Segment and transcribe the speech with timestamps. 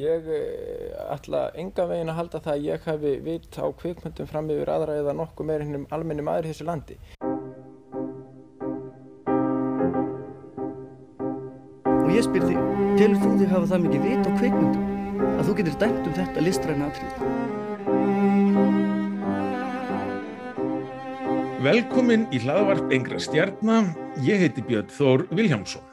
[0.00, 4.46] Ég eh, ætla enga veginn að halda það að ég hafi vit á kvikmyndum fram
[4.48, 6.96] yfir aðra eða nokkuð meir hennum almenni maður í þessu landi.
[11.92, 12.64] Og ég spyr þig,
[12.96, 16.48] telur þú þig hafa það mikið vit á kvikmyndum að þú getur dæmt um þetta
[16.48, 17.14] listræna atrið?
[21.68, 23.92] Velkomin í hlaðvarp Engra stjarnar,
[24.24, 25.91] ég heiti Björn Þór Viljámsson.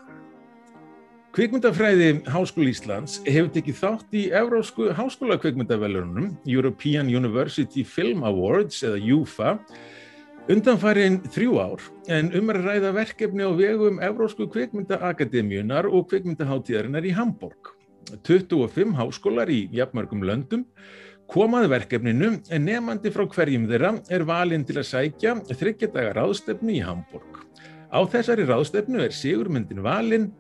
[1.39, 9.53] Kvikmyndafræði Háskóli Íslands hefur tekið þátt í Evrósku háskólakvikmyndavelunum, European University Film Awards eða UFA,
[10.51, 17.15] undanfærin þrjú ár en um að ræða verkefni á vegum Evrósku kvikmyndaakademíunar og kvikmyndaháttíðarinnar í
[17.15, 17.71] Hamburg.
[18.19, 20.67] 25 háskólar í jafnmörgum löndum
[21.31, 26.83] komaði verkefninu en nefandi frá hverjum þeirra er valinn til að sækja þryggjadaga ráðstefnu í
[26.83, 27.45] Hamburg.
[27.95, 30.33] Á þessari ráðstefnu er sigurmyndin valinn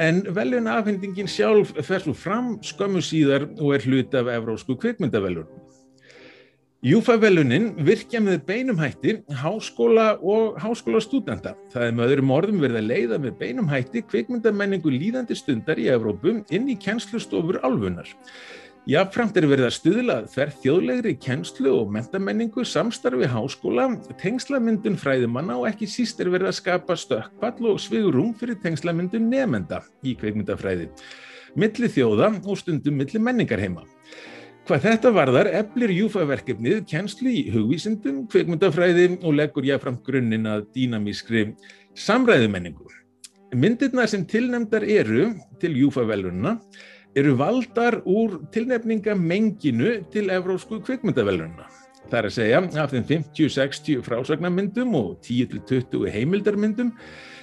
[0.00, 5.48] en veljuna afhendingin sjálf fer svo fram skömmu síðar og er hlut af Evrósku kvikmyndavelun.
[6.86, 11.56] Júfa-velunin virkja með beinum hætti háskóla og háskólastúdenda.
[11.72, 15.88] Það er með öðrum orðum verið að leiða með beinum hætti kvikmyndamenningu líðandi stundar í
[15.90, 18.06] Evrópu inn í kjenslustofur álfunar.
[18.86, 23.88] Jáfnframt er verið að stuðla þær þjóðlegri kennslu og mentamenningu samstarfi háskóla,
[24.20, 29.82] tengslamyndun fræðimanna og ekki síst er verið að skapa stökkpall og svigurum fyrir tengslamyndun nefenda
[30.00, 30.88] í kveikmyndafræði,
[31.58, 33.84] milli þjóða og stundum milli menningarheima.
[34.68, 41.50] Hvað þetta varðar eflir júfaverkefnið kennslu í hugvísindum, kveikmyndafræði og leggur jáfnframt grunninn að dýnamískri
[41.96, 42.88] samræðumenningu.
[43.56, 46.58] Myndirna sem tilnemdar eru til júfavelunna
[47.18, 51.66] eru valdar úr tilnefningamenginu til Evrósku kvikmyndavelununa.
[52.08, 56.92] Það er að segja af þeim 50-60 frásagnarmyndum og 10-20 heimildarmyndum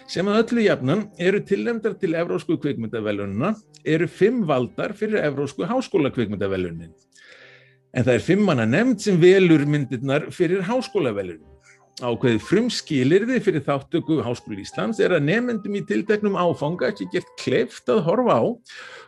[0.10, 3.54] sem að öllu jafnan eru tilnefndar til Evrósku kvikmyndavelununa
[3.86, 6.94] eru fimm valdar fyrir Evrósku háskóla kvikmyndavelunin.
[7.96, 11.55] En það er fimm manna nefnd sem velur myndirnar fyrir háskólavelunin.
[12.04, 17.88] Ákveðið frumskilirði fyrir þáttöku Háskóli Íslands er að nefnendum í tilteknum áfanga ekki gert kleift
[17.88, 18.44] að horfa á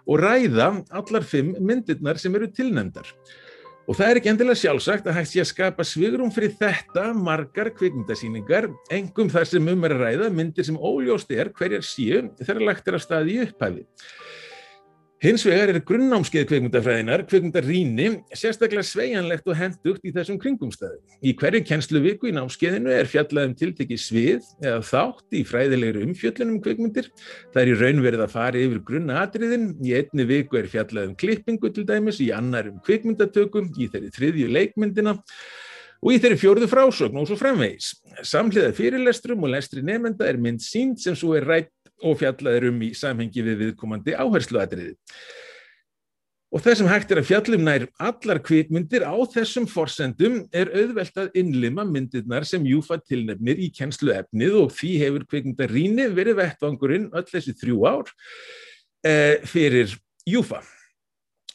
[0.07, 3.09] og ræða allar fimm myndirnar sem eru tilnefndar.
[3.91, 7.73] Og það er ekki endilega sjálfsagt að hægt sé að skapa svigrum fyrir þetta margar
[7.75, 12.65] kvikmyndasýningar, engum þar sem um er að ræða myndir sem óljóst er hverjar síu þegar
[12.69, 13.83] lagt er að staði í upphæfi.
[15.17, 20.99] Hins vegar er grunnnámskeið kveikmyndafræðinar, kveikmyndarýni, sérstaklega sveianlegt og hendugt í þessum kringumstæðu.
[21.25, 26.61] Í hverju kennsluviku í námskeiðinu er fjallað um tiltekki svið eða þátt í fræðilegri umfjöllunum
[26.61, 27.09] kveikmyndir.
[27.49, 31.17] Það er í raun verið að fara yfir grunnatriðin, í einni viku er fjallað um
[31.17, 35.17] klippingu til dæmis, í annar um kveikmyndatökum, í þeirri þriðju leikmyndina
[35.97, 37.95] og í þeirri fjórðu frásögn og svo framvegis.
[38.21, 41.71] Samhliða fyrirlestrum og lestri nefnda er mynd sínt sem svo er rætt
[42.05, 44.95] og fjallaður um í samhengi við viðkomandi áhersluatriði.
[46.47, 51.35] Og þessum hægt er að fjallum nær allar kvikmyndir á þessum forsendum er auðvelt að
[51.41, 57.55] innlima myndirnar sem Júfa tilnefnir í kennsluefnið og því hefur kvikmyndaríni verið vettvangurinn öll þessi
[57.59, 58.13] þrjú ár
[59.03, 59.91] eh, fyrir
[60.27, 60.61] Júfa.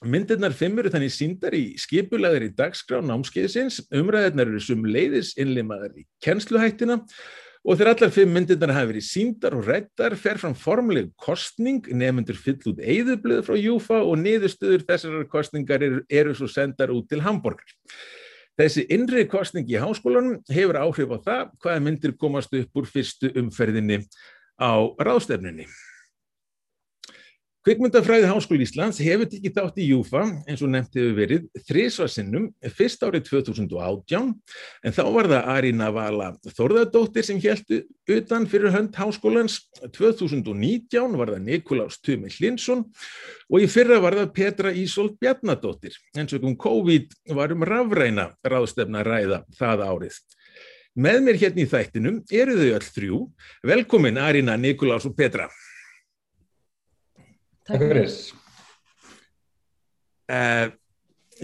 [0.04, 5.94] Myndirnar fimm eru þannig síndar í skipulaður í dagskrá námskeiðsins, umræðirnar eru sum leiðis innlimaðar
[6.02, 11.12] í kennsluhættina Og þegar allar fimm myndirnar hafi verið síndar og rættar fer fram formuleg
[11.14, 16.90] kostning, nefnendur fyll út eigðublöð frá Júfa og niðurstöður þessar kostningar eru, eru svo sendar
[16.90, 17.76] út til Hamburger.
[18.58, 23.30] Þessi innri kostning í háskólanum hefur áhrif á það hvaða myndir komast upp úr fyrstu
[23.38, 24.02] umferðinni
[24.58, 25.70] á ráðstefnunni.
[27.62, 33.04] Kvikmyndafræði Háskóli Íslands hefur tikið þátt í Júfa eins og nefnt hefur verið þrísvarsinnum fyrst
[33.06, 34.32] árið 2018
[34.82, 37.84] en þá var það Arína Vala Þorðardóttir sem heldu
[38.16, 39.60] utan fyrir hönd háskólans
[39.94, 42.82] 2019 var það Nikolás Tumi Hlinsson
[43.46, 48.32] og í fyrra var það Petra Ísolt Bjarnadóttir eins og um COVID var um rafræna
[48.42, 50.22] ráðstefna ræða það árið.
[50.98, 53.26] Með mér hérna í þættinum eru þau öll þrjú.
[53.64, 55.46] Velkomin Arína, Nikolás og Petra.
[57.68, 58.14] Takk fyrir.
[60.32, 60.70] Uh,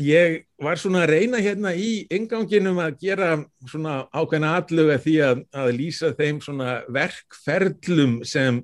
[0.03, 3.31] ég var svona að reyna hérna í ynganginum að gera
[3.69, 8.63] svona ákveðna alluga því að, að lýsa þeim svona verkferlum sem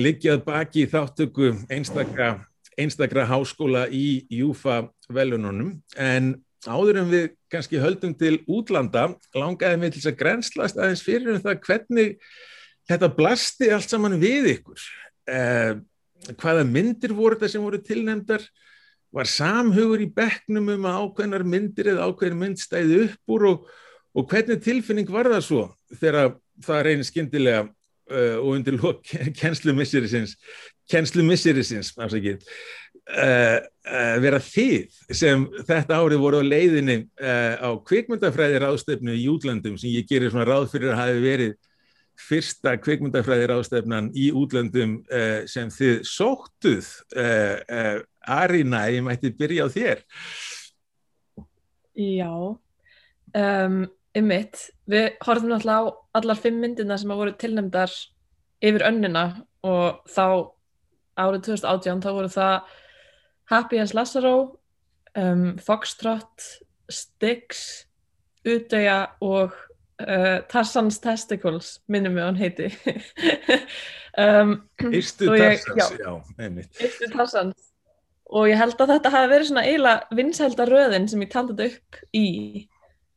[0.00, 2.30] liggjað baki þáttöku einstakra,
[2.80, 9.92] einstakra háskóla í Júfa velununum en áður en við kannski höldum til útlanda langaði mig
[9.92, 12.18] til þess að grenslast aðeins fyrir um það hvernig
[12.88, 14.84] þetta blasti allt saman við ykkur.
[15.28, 15.82] Uh,
[16.30, 18.44] hvaða myndir voru þetta sem voru tilnefndar
[19.12, 23.66] var samhugur í bekknum um að ákveðnar myndir eða ákveðin mynd stæði upp úr og,
[24.16, 25.64] og hvernig tilfinning var það svo
[26.00, 28.78] þegar það reynir skindilega uh, og undir
[29.40, 30.36] kennslumissirisins
[30.90, 39.16] kennslumissirisins uh, uh, vera þið sem þetta árið voru á leiðinni uh, á kvikmyndafræðir ástefnu
[39.16, 41.60] í útlandum sem ég gerir svona ráð fyrir að hafi verið
[42.18, 44.98] fyrsta kvikmyndafræðir ástefnan í útlandum
[45.48, 46.90] sem þið sóttuð
[48.22, 50.04] Arina, ég mætti byrja á þér.
[51.98, 52.30] Já
[53.36, 53.82] um,
[54.16, 57.92] ymmit, við horfum náttúrulega á allar fimm myndina sem hafa voru tilnæmdar
[58.62, 59.24] yfir önnina
[59.66, 60.26] og þá
[61.18, 62.74] árið 2018 þá voru það
[63.52, 64.36] Happy as Lazaro
[65.18, 66.46] um, Foxtrot
[66.92, 67.86] Styx
[68.48, 69.56] Udøya og
[70.02, 72.70] uh, Tarzan's Testicles minnum við hann heiti.
[74.12, 76.68] Um, Ístu Tarzans, já, einmitt.
[76.84, 77.70] Ístu Tarzans.
[78.28, 82.16] Og ég held að þetta hafi verið svona eiginlega vinsældaröðin sem ég taldi þetta upp
[82.16, 82.26] í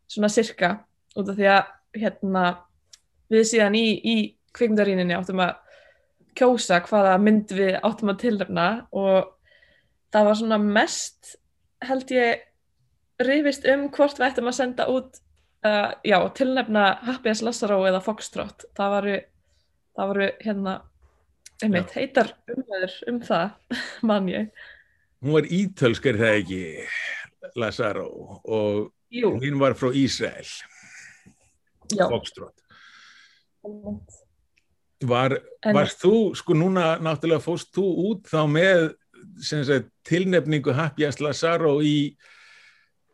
[0.07, 0.69] svona sirka
[1.19, 2.45] út af því að hérna
[3.31, 4.15] við síðan í, í
[4.55, 5.57] kvikmyndaríninni áttum að
[6.35, 9.31] kjósa hvaða mynd við áttum að tilnefna og
[10.15, 11.35] það var svona mest
[11.85, 12.43] held ég
[13.23, 15.19] rifist um hvort við ættum að senda út
[15.65, 19.15] uh, já, tilnefna Happy as Lazaro eða Foxtrot það varu,
[19.97, 20.75] það varu hérna
[21.63, 23.77] einmitt, heitar umhverður um það
[24.09, 24.49] mann ég.
[25.23, 26.61] Hún var ítölskar það ekki
[27.55, 28.09] Lazaro
[28.43, 29.35] og Jú.
[29.41, 30.49] hinn var frá Ísrael
[31.95, 32.55] Foxtrot.
[35.05, 35.35] Var,
[35.75, 38.87] varst þú, sko núna náttúrulega fóst þú út þá með
[39.41, 42.15] sagt, tilnefningu Happjast Lazaro í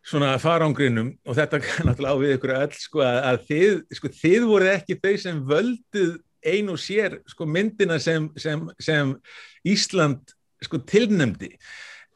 [0.07, 4.50] svona farangrinum og þetta náttúrulega á við ykkur öll sko að, að þið, sko þið
[4.50, 6.12] voru ekki þau sem völduð
[6.51, 9.15] ein og sér sko myndina sem, sem, sem
[9.68, 11.53] Ísland sko tilnefndi.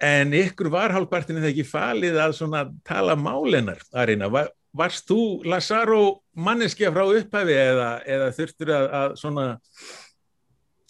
[0.02, 5.46] En ykkur var hálfpartinu þegar ekki falið að svona tala málennar Arina, var, varst þú
[5.48, 6.02] Lazaro
[6.36, 9.46] manneskja frá upphæfi eða, eða þurftur að, að svona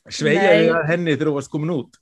[0.06, 2.00] að henni þegar þú varst komin út?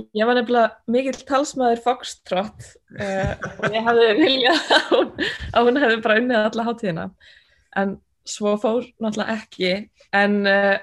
[0.00, 2.64] Ég var nefnilega mikill talsmaður Foxtrot
[2.96, 5.10] uh, og ég hefði viljað að hún,
[5.52, 7.06] að hún hefði bara unnið alla hátíðina.
[7.76, 7.94] En
[8.28, 9.72] svo fór náttúrulega ekki.
[10.16, 10.76] En uh,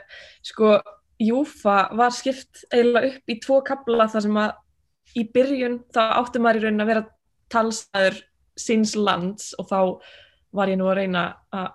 [0.45, 0.77] sko
[1.19, 6.45] Júfa var skipt eiginlega upp í tvo kabla þar sem að í byrjun þá áttum
[6.45, 7.05] maður í raunin að vera
[7.49, 8.21] talsmaður
[8.59, 9.79] síns lands og þá
[10.55, 11.23] var ég nú að reyna
[11.55, 11.71] að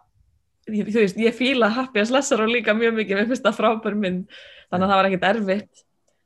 [0.69, 4.31] þú veist, ég fíla Happy as Lazaro líka mjög mikið með fyrsta frábær mynd.
[4.71, 5.84] Þannig að það var ekkert erfitt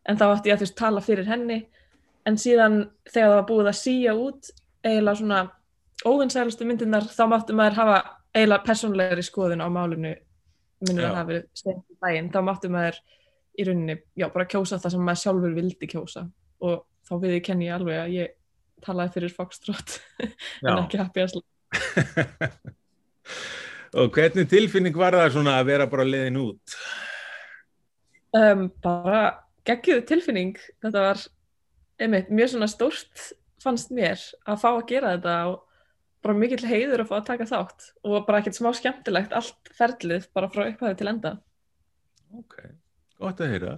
[0.08, 1.58] en þá ætti ég að þú veist tala fyrir henni.
[2.28, 4.50] En síðan þegar það var búið að síja út
[4.84, 5.42] eiginlega svona
[6.06, 7.98] óvinsælustu myndirnar þá máttu maður hafa
[8.36, 10.14] eiginlega personlegri skoðun á málunu
[10.84, 12.32] minnum að það verið stefn í daginn.
[12.34, 13.00] Þá máttu maður
[13.58, 16.24] í rauninni, já, bara kjósa það sem maður sjálfur vildi kjósa.
[16.62, 18.34] Og þá við ég kenni alveg að ég
[18.84, 19.96] talaði fyrir Foxtrot
[20.62, 21.34] en ekki Happy as
[23.98, 26.74] Og hvernig tilfinning var það svona að vera bara leiðin út?
[28.36, 30.56] Um, bara geggjur tilfinning.
[30.82, 31.24] Þetta var
[32.02, 33.24] einmitt mjög svona stórt
[33.62, 35.64] fannst mér að fá að gera þetta og
[36.24, 40.28] bara mikill heiður að fá að taka þátt og bara ekkert smá skemmtilegt allt ferlið
[40.34, 41.34] bara frá upphæðu til enda.
[42.38, 42.56] Ok,
[43.22, 43.76] gott að heyra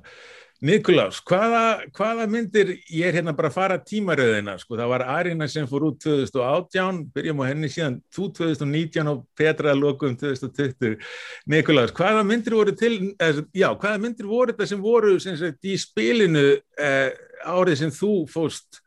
[0.61, 5.47] Nikolás, hvaða, hvaða myndir, ég er hérna bara að fara tímaröðina, sko, það var Arina
[5.49, 11.01] sem fór út 2018, byrjum á henni síðan, þú 2019 og Petra lokum 2020.
[11.49, 15.65] Nikolás, hvaða myndir voru til, eh, já, hvaða myndir voru þetta sem voru sem sagt,
[15.65, 16.45] í spilinu
[16.77, 17.11] eh,
[17.49, 18.83] árið sem þú fóst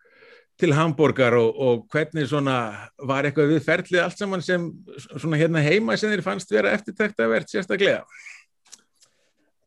[0.61, 2.57] til Hamburger og, og hvernig svona
[3.01, 4.69] var eitthvað við ferlið allt saman sem
[5.17, 8.03] svona hérna heima sem þér fannst vera eftirtækt að verðt sérstaklega?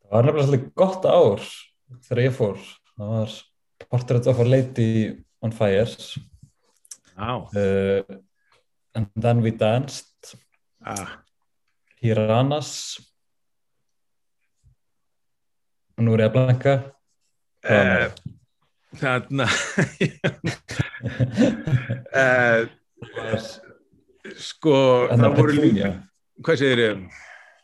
[0.06, 1.48] Það var nefnilega svolítið gott ár
[2.06, 2.56] þegar ég fór
[2.96, 3.36] það var
[3.90, 5.86] Portrait of a Lady on Fire.
[7.16, 7.48] Wow.
[7.54, 8.02] uh,
[8.94, 10.34] and then we danced.
[10.84, 11.22] Ah.
[12.00, 13.00] Piranhas
[15.96, 16.74] og nú er ég að blanka
[17.66, 18.08] uh,
[19.00, 19.46] þarna
[22.22, 22.60] uh,
[24.36, 24.76] sko
[25.08, 25.90] það voru líka
[26.44, 27.06] hvað segir ég?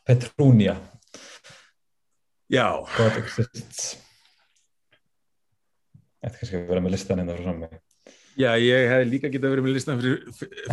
[0.03, 0.75] Petrúnia.
[2.51, 2.83] Já.
[2.97, 3.93] God exists?
[3.93, 4.02] Þetta
[6.23, 7.81] kannski að vera með listan enda hérna frá saman mig.
[8.33, 10.21] Já, ég hef líka getið að vera með listan fyrir,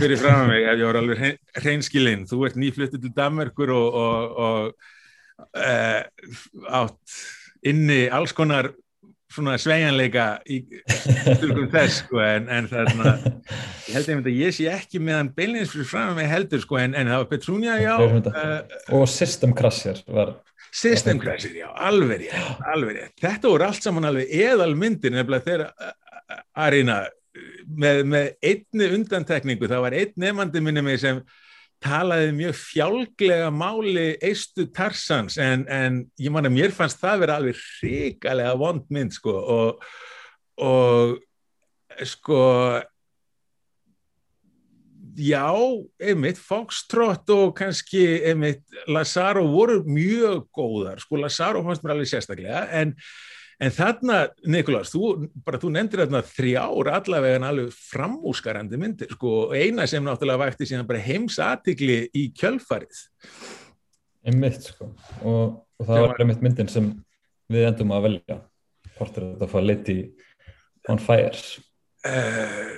[0.00, 2.23] fyrir að mig ef ég voru alveg hrein, hreinskilinn.
[2.30, 6.00] Þú ert nýfluttið til Danmarkur og, og, og uh,
[6.80, 7.19] átt
[7.69, 8.71] inni alls konar
[9.30, 10.59] svona sveianleika í
[10.90, 15.02] styrkum þess sko en, en það er svona ég held einmitt að ég sé ekki
[15.02, 18.57] meðan beilins fyrir að mig heldur sko en, en það var Petrúnia já uh,
[18.99, 20.35] og System Crasher var
[20.73, 23.15] System Crasher, já, alveg rétt, alveg rétt.
[23.21, 27.00] Þetta voru allt saman alveg eðalmyndir nefnilega þegar Arina
[27.67, 31.23] með, með einni undantekningu, það var einn nefandi minni mig sem
[31.81, 37.39] talaði mjög fjálglega máli eistu Tarsans en, en ég man að mér fannst það vera
[37.41, 39.87] alveg ríkalega vond mynd sko og,
[40.61, 41.17] og
[42.05, 42.41] sko
[45.17, 45.49] já,
[46.02, 52.67] einmitt Foxtrot og kannski einmitt Lazaro voru mjög góðar sko Lazaro fannst mér alveg sérstaklega
[52.83, 52.97] en
[53.61, 59.52] En þarna, Nikolás, þú, bara, þú nefndir þarna þrjár allavega alveg framúskarandi myndir, sko, og
[59.52, 63.02] eina sem náttúrulega vækti síðan bara heimsatikli í kjölfarið.
[64.25, 64.88] Einmitt, sko,
[65.21, 66.88] og, og það var einmitt myndin sem
[67.52, 68.38] við endum að velja,
[68.97, 69.99] hvort þetta að fá liti
[70.88, 71.45] on fire.
[72.00, 72.73] Uh,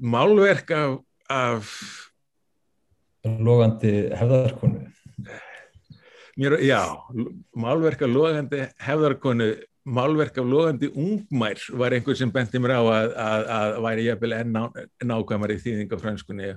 [0.00, 0.96] málverk af,
[1.32, 1.74] af...
[3.22, 4.80] Logandi hefðarkonu.
[6.40, 6.80] Mér, já,
[7.54, 9.52] málverk af logandi hefðarkonu
[9.84, 14.34] málverk af logandi ungmær var einhver sem benti mér á að, að, að væri jafnvel
[14.36, 14.62] enn ná,
[15.02, 16.52] nákvæmar í þýðing af franskunni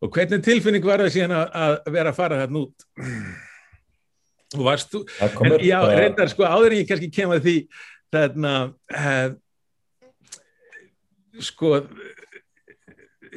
[0.00, 2.86] og hvernig tilfinning var það síðan að, að vera að fara þarna út
[4.56, 7.56] og varst þú en, já, reyndar sko áður en ég kannski kem að því
[8.16, 8.54] þarna
[9.02, 9.28] uh,
[11.44, 11.74] sko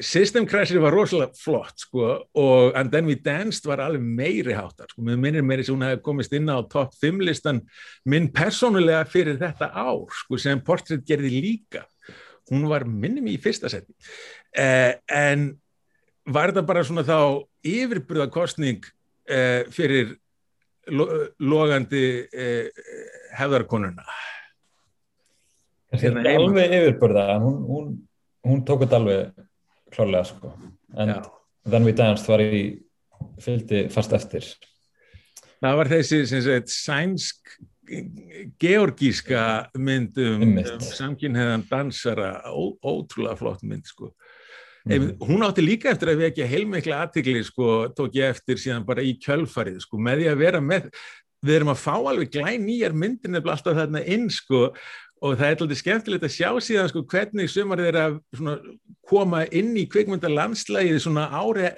[0.01, 4.89] System Crasher var rosalega flott sko og And Then We Danced var alveg meiri háttar
[4.91, 7.61] sko, mér minnir meiri sem hún hefði komist inn á top 5 listan
[8.09, 11.83] minn persónulega fyrir þetta ár sko sem Portrait gerði líka.
[12.49, 13.93] Hún var minnum í fyrsta seti.
[14.55, 15.51] Eh, en
[16.25, 18.87] var þetta bara svona þá yfirbröðakostning
[19.29, 20.15] eh, fyrir
[20.89, 21.05] lo
[21.43, 22.71] logandi eh,
[23.37, 24.07] hefðarkonuna?
[25.89, 27.93] Það er hérna alveg yfirbröða hún, hún,
[28.45, 29.48] hún tók þetta alveg
[29.93, 30.53] klálega sko.
[30.97, 31.19] En Já.
[31.69, 32.63] Then We Danced var í
[33.43, 34.47] fylgdi fast eftir.
[35.59, 37.53] Það var þessi sagt, sænsk
[38.61, 39.43] georgíska
[39.81, 42.31] mynd um, um samkynniðan dansara.
[42.47, 44.13] Ó, ótrúlega flott mynd sko.
[44.89, 45.17] Mm.
[45.19, 49.11] hún átti líka eftir að vekja heilmikla aðtikli sko tók ég eftir síðan bara í
[49.21, 50.87] kjölfarið sko með því að vera með
[51.45, 54.61] við erum að fá alveg glæn nýjar myndir nefnilega alltaf þarna inn sko
[55.19, 58.15] og það er alltaf skemmtilegt að sjá síðan sko, hvernig sumar þeir að
[59.09, 61.25] koma inn í kvikmyndalandslægið svona,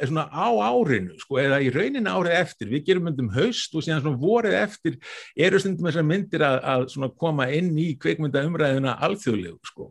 [0.04, 4.20] svona á árinu sko, eða í rauninu árið eftir við gerum myndum haust og síðan
[4.22, 5.00] vorið eftir
[5.40, 9.90] eru stundum þessar myndir að, að koma inn í kvikmyndaumræðina alþjóðlegu sko.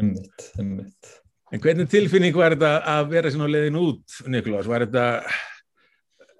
[0.00, 1.16] ummitt, ummitt
[1.50, 4.68] En hvernig tilfinning var þetta að vera svona leiðin út, Nikolás?
[4.70, 5.06] Var þetta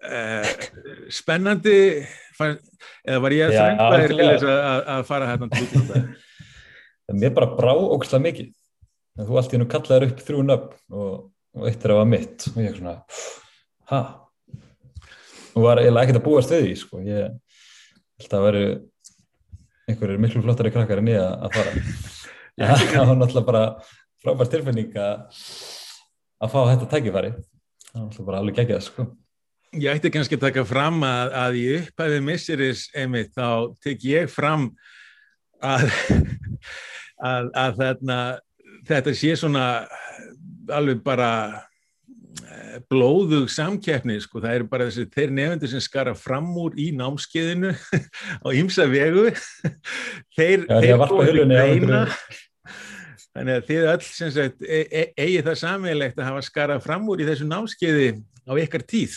[0.06, 0.52] uh,
[1.10, 1.78] spennandi
[2.46, 6.02] eða var ég þér til þess að, fara hérna til útlanda?
[7.20, 8.50] Mér bara brá ógslag mikið.
[9.20, 11.14] Þú allt í hennu kallaður upp þrjú nöfn og,
[11.58, 12.94] og eitt er að var mitt og ég svona,
[13.90, 14.00] hæ?
[15.50, 17.02] Og var eiginlega ekkert að búa stöði, sko.
[17.04, 17.34] Ég
[18.20, 18.64] held að veru
[19.90, 21.74] einhverjir miklu flottari krakkar en ég að fara.
[22.60, 23.64] Það var náttúrulega bara
[24.22, 25.26] frábært tilfinning að
[26.40, 27.32] að fá þetta tækifæri.
[27.90, 29.06] Það var náttúrulega bara alveg geggjað, sko.
[29.70, 34.26] Ég ætti kannski að taka fram að, að í upphæfið missiris einmitt þá tek ég
[34.26, 34.64] fram
[35.62, 35.84] að,
[37.30, 38.16] að, að þarna,
[38.90, 39.66] þetta sé svona
[40.74, 41.30] alveg bara
[42.42, 46.90] eh, blóðug samkeppni sko, það eru bara þessi þeir nefndir sem skara fram úr í
[46.98, 47.70] námskeiðinu
[48.46, 49.28] á ýmsa vegu.
[50.38, 52.08] Þeir, þeir búið reyna
[53.36, 57.04] þannig að þið öll sem sagt e e eigi það samveilegt að hafa skara fram
[57.12, 58.08] úr í þessu námskeiði
[58.50, 59.12] á ykkar tíð.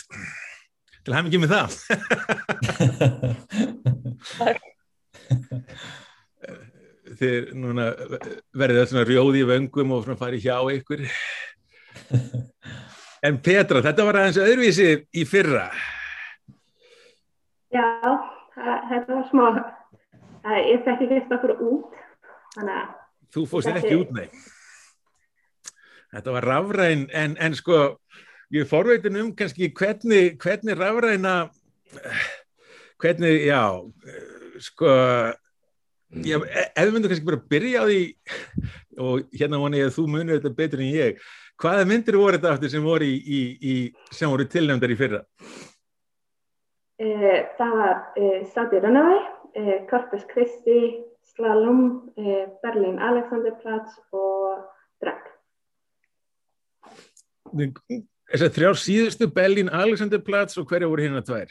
[1.04, 1.70] Til að hafa mikið með það.
[7.14, 7.84] Þið núna
[8.56, 11.00] verðið það svona rjóði í vöngum og farið hjá ykkur.
[13.24, 15.68] En Petra, þetta var aðeins öðruvísi í fyrra.
[17.72, 17.86] Já,
[18.54, 19.46] þetta var smá
[20.44, 21.94] ég fekk ekki eftir okkur út.
[22.54, 23.03] Þannig að
[23.34, 24.28] Þú fóðst ekki út, nei
[26.14, 27.78] Þetta var rafræn en, en sko
[28.54, 31.34] ég forveitin um kannski hvernig, hvernig rafræna
[33.02, 33.62] hvernig, já
[34.62, 34.90] sko
[36.22, 38.02] ég, ef við myndum kannski bara byrja á því
[39.02, 41.24] og hérna voni ég að þú munir þetta betur en ég
[41.60, 43.74] hvaða myndir voru þetta aftur sem voru, í, í, í,
[44.14, 45.22] sem voru tilnæmdar í fyrra?
[47.02, 49.20] Eh, það var eh, Runaway
[49.58, 50.78] eh, Corpus Christi
[51.34, 51.80] Slalom
[52.16, 54.62] eh, Berlin Alexanderplatz og
[55.02, 55.30] Drag
[58.30, 61.50] Þessar þrjár síðustu Berlin Alexanderplatz og hverja voru hérna tvær?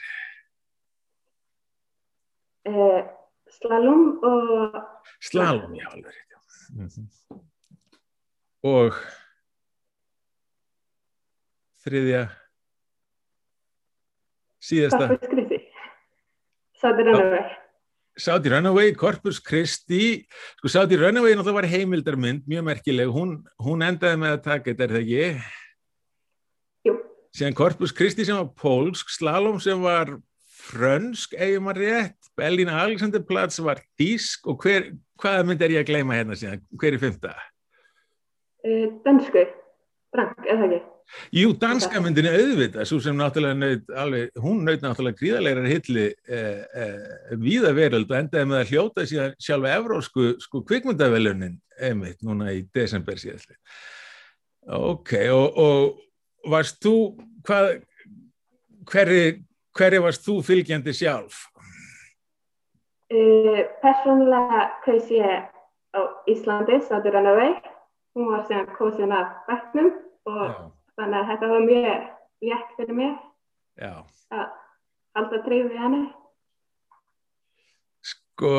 [2.67, 3.03] Uh,
[3.51, 4.77] slalom og...
[5.23, 6.33] Slalom, já, alveg rétt,
[6.73, 7.41] -hmm.
[8.63, 8.95] Og
[11.83, 12.23] þriðja
[14.63, 15.07] síðasta...
[15.07, 15.59] Corpus Christi.
[16.79, 17.62] Saudi Runaway.
[18.17, 20.27] Saudi Runaway, Corpus Christi.
[20.59, 23.09] Sko, Saudi Runaway náttúrulega var heimildarmynd, mjög merkileg.
[23.13, 25.47] Hún, hún endaði með að taka þetta, er það ekki?
[26.87, 26.95] Jú.
[27.33, 30.13] Síðan Corpus Christi sem var pólsk, Slalom sem var
[30.63, 35.89] frönsk, eigum að rétt, Berlín Alexanderplatz var þýsk og hver, hvaða mynd er ég að
[35.89, 36.63] gleyma hérna síðan?
[36.79, 37.33] Hver er fymta?
[38.63, 39.43] Uh, dönsku,
[40.13, 40.83] Frank, eða ekki?
[41.33, 46.05] Jú, danska myndin er auðvitað, svo sem náttúrulega naut, alveg, hún naut náttúrulega gríðalegar hilli
[46.09, 52.21] eh, eh, víða veröld og endaði með að hljóta síðan sjálfa evrósku sko kvikmyndavelunin einmitt
[52.25, 53.57] núna í desember síðan.
[54.73, 56.95] Ok, og, og varst þú,
[57.47, 57.71] hvað,
[58.91, 59.23] hverri,
[59.77, 61.47] hverri varst þú fylgjandi sjálf?
[63.13, 65.49] Uh, persónulega kaus ég
[65.93, 67.59] á Íslandi, Sátur Rannaveg.
[68.13, 69.91] Hún var síðan kosin af bekknum
[70.29, 70.55] og Já,
[70.99, 72.09] þannig að þetta var mjög
[72.43, 73.13] létt fyrir mér
[73.79, 73.93] já.
[74.33, 74.45] að
[75.17, 76.03] halda tryggð við henni.
[78.03, 78.53] Sko,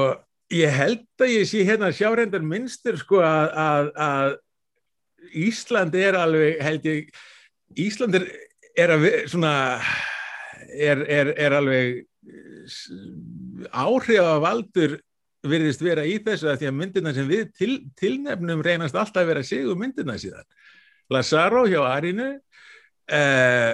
[0.54, 4.36] ég held að ég sé hérna sjárendar minnstur sko að, að, að
[5.44, 7.14] Ísland er alveg, held ég,
[7.80, 8.28] Ísland er,
[8.78, 9.54] er að, svona,
[10.74, 12.04] er, er, er alveg
[13.74, 14.98] áhrifavaldur
[15.44, 19.32] virðist vera í þessu að því að myndina sem við til, tilnefnum reynast alltaf að
[19.32, 20.46] vera sigur myndina síðan.
[21.12, 22.30] Lazaro hjá Arinu,
[23.12, 23.72] uh,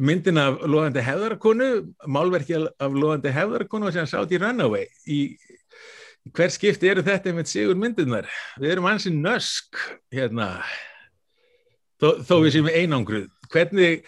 [0.00, 1.70] myndin af loðandi hefðarkonu,
[2.10, 4.86] málverki af loðandi hefðarkonu og sem sátt í Runaway.
[5.10, 5.20] Í,
[6.34, 8.28] hver skipti eru þetta með sigur myndinar?
[8.60, 9.78] Við erum hansi nösk
[10.14, 10.52] hérna,
[12.00, 13.30] þó, þó við séum einangruð.
[13.50, 14.04] Hvernig,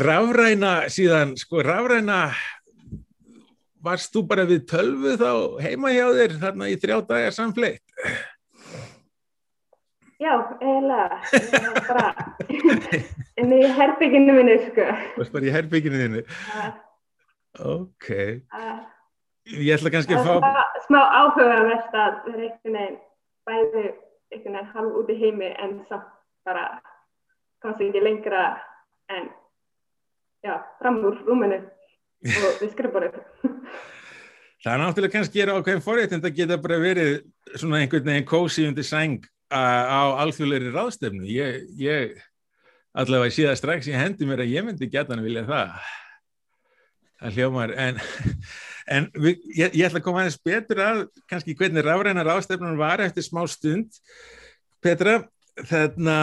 [0.00, 2.30] rafræna síðan, sko rafræna
[3.86, 5.30] varst þú bara við tölvu þá
[5.62, 7.84] heima hjá þér þarna í þrjá dagar samfleitt?
[10.16, 10.32] Já,
[10.62, 11.18] eiginlega.
[11.36, 12.06] Ég var bara
[13.36, 14.86] inn í herbygginu minni, sko.
[15.18, 16.22] Varst bara í herbygginu þinni?
[16.48, 16.82] Það
[17.56, 18.06] Ok,
[18.52, 18.80] það-
[19.48, 22.98] ég ætla kannski það að fá, var smá áhugaverst að vera einhvern veginn
[23.48, 23.84] bæði
[24.32, 26.04] einhvern veginn halv út í heimi en samt
[26.44, 26.64] bara
[27.64, 28.42] komst ekki lengra
[29.08, 29.30] en
[30.44, 33.16] já, fram úr rúminu og við skrifborðið.
[34.60, 37.24] það er náttúrulega kannski er ákveðin forréttind að geta bara verið
[37.56, 41.26] svona einhvern veginn kósi undir sæng á alþjóðleiri ráðstefnu.
[41.30, 42.16] Ég, ég
[42.96, 45.76] allavega það strax ég hendi mér að ég myndi geta hann vilja það.
[47.16, 48.00] Það hljómar, en,
[48.96, 53.02] en við, ég, ég ætla að koma aðeins betur að kannski hvernig rafræna ráðstefnun var
[53.04, 53.96] eftir smá stund.
[54.84, 55.22] Petra,
[55.64, 56.18] þarna,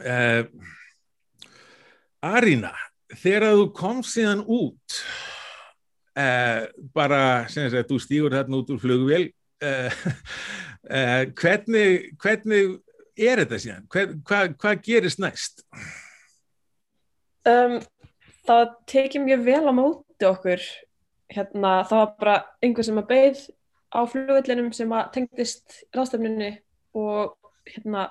[0.00, 0.42] uh,
[2.34, 2.72] Arína,
[3.20, 5.00] þegar þú kom síðan út,
[6.16, 6.64] uh,
[6.96, 7.20] bara
[7.52, 9.26] sem sagt, þú stígur þarna út úr flugvél,
[9.64, 10.06] uh,
[10.90, 12.78] uh, hvernig, hvernig
[13.16, 13.84] er þetta síðan?
[13.92, 15.64] Hvað hva, hva gerist næst?
[17.48, 17.78] Um,
[18.48, 20.64] það tekið mjög vel á móti okkur
[21.34, 23.44] hérna, það var bara einhver sem að beið
[23.94, 26.50] á flugvellinum sem að tengdist ráðstefnunni
[26.98, 27.34] og
[27.68, 28.08] hérna,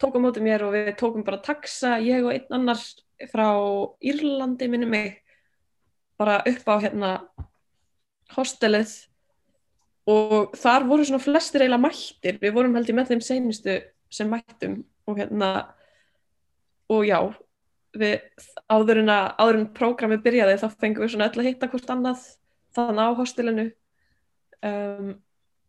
[0.00, 2.80] tók á móti mér og við tókum bara taxa, ég og einn annar
[3.32, 3.48] frá
[4.04, 5.18] Írlandi minni mig
[6.18, 7.12] bara upp á hérna
[8.34, 8.94] hostelið
[10.08, 13.76] og þar voru svona flestir eiginlega mættir, við vorum held ég með þeim seinustu
[14.12, 15.50] sem mættum og hérna
[16.88, 17.18] og já,
[17.98, 18.16] við
[18.72, 21.92] áður en að áður en prógramið byrjaði þá fengum við svona öll að hitta hvort
[21.92, 22.26] annað
[22.76, 23.66] þannig á hostelinu.
[24.64, 25.10] Um,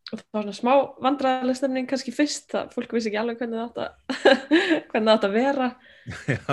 [0.10, 0.74] og það var svona smá
[1.06, 4.40] vandræðaleg stemning kannski fyrst það fólk vissi ekki alveg hvernig það átt að
[4.90, 5.70] hvernig það átt að vera.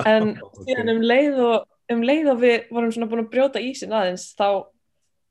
[0.03, 0.35] En
[0.67, 4.29] síðan um leið og um leið og við vorum svona búin að brjóta ísin aðeins
[4.37, 4.67] þá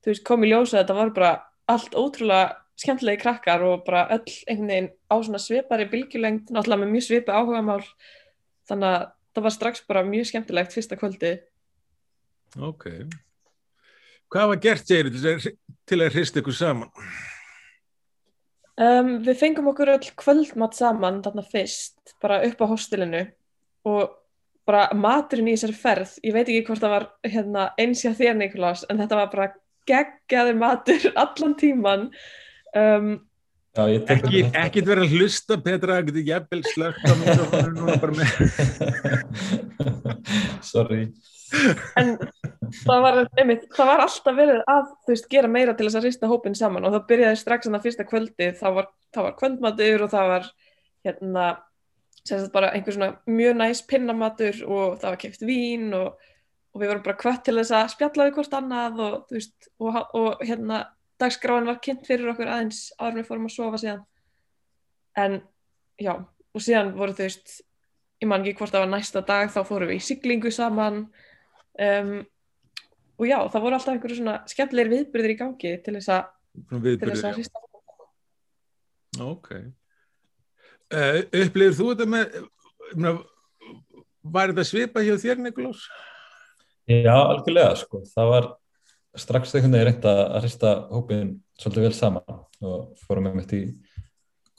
[0.06, 1.34] þú veist kom í ljósa þetta var bara
[1.72, 6.94] allt ótrúlega skemmtilegi krakkar og bara öll einhvern veginn á svona svipari bylgjulengd náttúrulega með
[6.96, 7.84] mjög svipi áhugamál
[8.70, 11.36] þannig að það var strax bara mjög skemmtilegt fyrsta kvöldi
[12.56, 12.86] Ok.
[14.32, 15.56] Hvað var gert, þú,
[15.88, 16.92] til að hrista ykkur saman?
[18.80, 23.26] um, Við fengum okkur öll kvöldmatt saman þarna fyrst bara upp á hostelinu
[23.88, 24.16] og
[24.66, 28.40] bara maturinn í þessari ferð ég veit ekki hvort það var hérna, eins hjá þér
[28.40, 29.52] Nikolás en þetta var bara
[29.90, 32.10] geggjaði matur allan tíman
[32.76, 33.16] um,
[33.76, 38.30] Já, Ekki, ekkit verið að hlusta, Petra, getur jafnvel slögt á mikrofónu núna bara með.
[40.70, 41.02] Sorry.
[42.00, 42.14] en
[42.86, 46.30] það var, einmitt, það var alltaf verið að veist, gera meira til þess að rista
[46.32, 50.06] hópin saman og það byrjaði strax en það fyrsta kvöldi þá var, það var kvöldmatur
[50.08, 50.48] og það var
[51.06, 51.50] hérna
[52.56, 56.16] bara einhver svona mjög næs pinnamatur og það var keft vín og,
[56.76, 60.00] og við vorum bara kvött til þess að spjalla við hvort annað og veist og,
[60.20, 60.82] og hérna
[61.22, 64.04] dagskráin var kynnt fyrir okkur aðeins áður við fórum að sofa síðan
[65.24, 65.40] en
[66.02, 67.58] já og síðan voru þú veist
[68.24, 71.06] ég man ekki hvort það var næsta dag þá fórum við í siglingu saman
[71.80, 72.16] um,
[73.16, 76.28] og já, það voru alltaf einhverju svona skemmtilegir viðbyrðir í gangi til þess að,
[76.84, 77.64] til þess að hrista
[79.24, 79.54] Ok.
[80.92, 82.34] Uh, upplifir þú þetta með,
[83.00, 83.22] með
[84.26, 85.86] var þetta svipað hjá þér, Nikolás?
[86.88, 88.04] Já, algjörlega, sko.
[88.14, 88.48] Það var
[89.18, 93.62] strax einhvern veginn reynd að hrista hópin svolítið vel saman og fórum með mitt í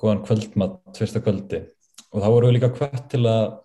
[0.00, 1.60] góðan kvöldmat, tvista kvöldi.
[2.12, 3.58] Og þá vorum við líka hvert til að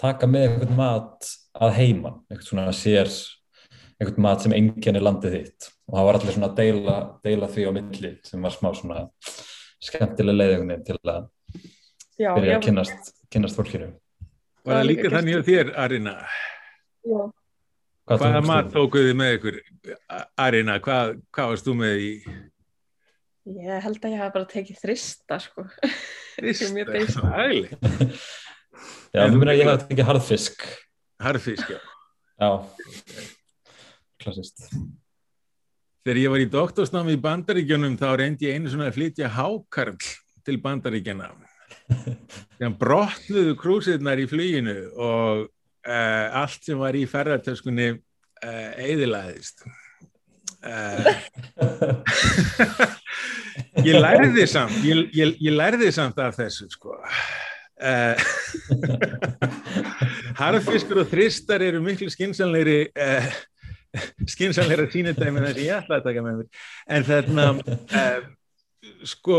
[0.00, 3.10] taka með einhvern mat að heiman, einhvern svona sér,
[4.00, 5.70] einhvern mat sem enginn er landið þitt.
[5.90, 9.00] Og það var allir svona að deila, deila því á milli sem var smá svona
[9.80, 11.26] skemmtilega leiðingunni til að
[12.20, 13.92] byrja ég- að kynnast, kynnast fólkinu.
[14.66, 16.14] Var það líka þannig hjá þér, Arina?
[17.08, 17.20] Já.
[18.10, 19.56] Hvað Hvaða mat tókuð þið með ykkur?
[20.42, 22.14] Arina, hvað, hvað varst þú með í
[23.50, 25.64] Ég held að ég hef bara tekið þrista, sko.
[26.44, 26.64] rist?
[26.74, 27.20] Mjög basic.
[27.22, 28.16] Ægileg.
[29.14, 30.66] Já, mér meina að ég hafði tekið harðfisk.
[31.22, 31.78] Harfisk, já.
[32.40, 32.50] Já,
[34.24, 34.66] klassist.
[36.02, 39.96] Þegar ég var í doktorsnámi í Bandaríkjunum þá reyndi ég einu svona að flytja hákarl
[40.46, 41.30] til Bandaríkjana.
[42.58, 45.48] Þegar brotnuðu krúsirnar í fluginu og
[45.86, 49.64] uh, allt sem var í ferðartöskunni uh, eðilaðist.
[50.60, 51.06] Uh,
[53.88, 56.98] ég lærði samt, ég, ég, ég lærði samt af þessu sko.
[60.40, 63.24] Harfiskur og þristar eru miklu skynsanleiri uh,
[64.28, 66.48] skynsanleira sínudæmi þess að ég ætla að taka með mér
[66.96, 68.20] en þarna uh,
[69.08, 69.38] sko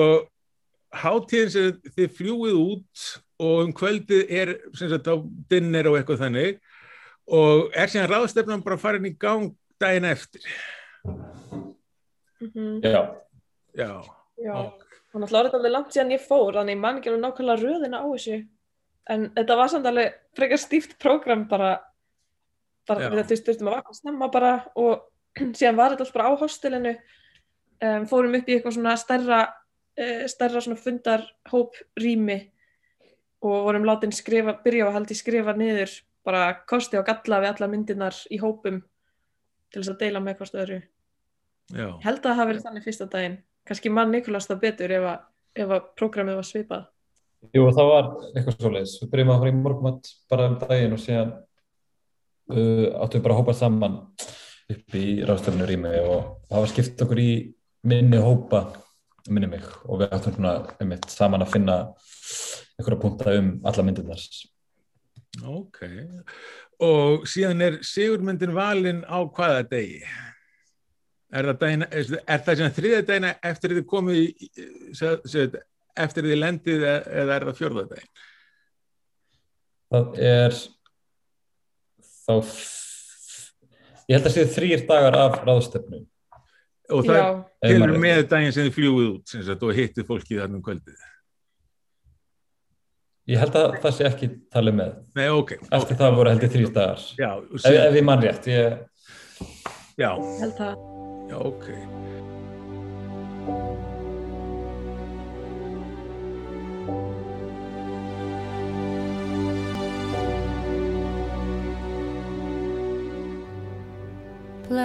[0.91, 5.15] hátíðin sem þið fljúið út og um kvöldið er sem sagt á
[5.49, 6.61] dinner og eitthvað þannig
[7.31, 9.51] og er síðan ráðstefnan bara farin í gang
[9.81, 10.45] daginn eftir
[12.41, 12.81] Mhm.
[12.81, 13.15] Já,
[13.77, 14.01] já,
[14.41, 14.73] Já.
[15.13, 17.61] Og náttúrulega var þetta alveg langt síðan ég fór, þannig ég man ekki alveg nákvæmlega
[17.61, 18.37] röðina á þessu.
[19.11, 21.71] En þetta var samt alveg frekar stíft prógram bara,
[22.87, 25.03] bara við þú þurftum að vakna snemma bara og
[25.59, 26.95] síðan var þetta allt bara á hostelinu.
[27.81, 29.41] Um, fórum upp í eitthvað svona stærra,
[29.99, 32.39] uh, stærra svona fundarhóp rými
[33.41, 35.93] og vorum látin skrifa, byrja að haldi skrifa niður
[36.25, 38.81] bara kosti og galla við allar myndirnar í hópum
[39.71, 40.79] til þess að deila með hvort öðru.
[41.71, 43.37] já, held að það hafi verið þannig fyrsta daginn.
[43.67, 45.23] Kannski mann Nikolás það betur ef að,
[45.63, 46.83] ef að prógramið var svipað.
[47.55, 48.97] jú, það var eitthvað svoleiðis.
[49.01, 51.33] Við byrjum að fara í morgumat bara um daginn og síðan
[52.51, 53.97] uh, áttum við bara að hópa saman
[54.71, 57.31] upp í ráðstöfnu rými og það var skipt okkur í
[57.87, 58.65] minni hópa,
[59.29, 61.77] minni mig, og við áttum svona einmitt saman að finna
[62.81, 64.25] einhverja punta um alla myndirnar.
[65.45, 65.79] ok.
[66.81, 70.01] Og síðan er sigurmyndin valin á hvaða degi?
[71.31, 74.49] Er það, daginn, er það sem þriða dagina eftir þið komið í,
[76.01, 78.11] eftir þið lendið e- eða er það fjórða daginn?
[79.91, 80.57] Það er
[82.25, 82.35] þá
[84.11, 86.01] ég held að séu þrýr dagar af ráðstöfnu.
[86.91, 90.59] og það er með daginn sem þið fljúið út sem sagt, og hittið fólkið þarna
[90.59, 90.97] um kvöldið
[93.29, 94.93] Ég held að það sé ekki talið með.
[95.15, 97.03] nei, ok, Eftir það voru held ég þrýr dagar.
[97.21, 98.79] já, Ef, ef ég mann rétt, ég,
[100.01, 100.75] já, held að
[101.29, 101.69] já, ok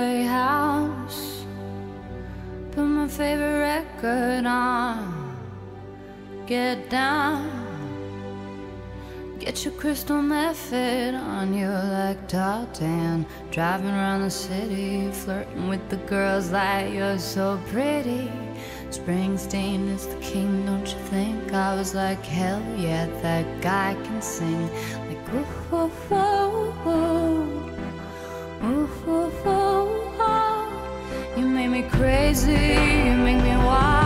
[0.06, 1.44] Playhouse,
[2.72, 4.98] put my favorite record on.
[6.46, 7.65] Get down,
[9.38, 13.26] get your crystal method on you like Tartan.
[13.50, 18.30] Driving around the city, flirting with the girls like you're so pretty.
[18.90, 21.52] Springsteen is the king, don't you think?
[21.52, 24.68] I was like, hell yeah, that guy can sing.
[25.08, 25.46] Like, ooh,
[25.76, 25.90] ooh,
[26.86, 27.56] ooh.
[28.64, 30.56] Ooh, ooh, ooh, ooh.
[31.36, 34.05] You make me crazy, you make me wild.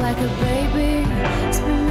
[0.00, 1.87] Like a baby,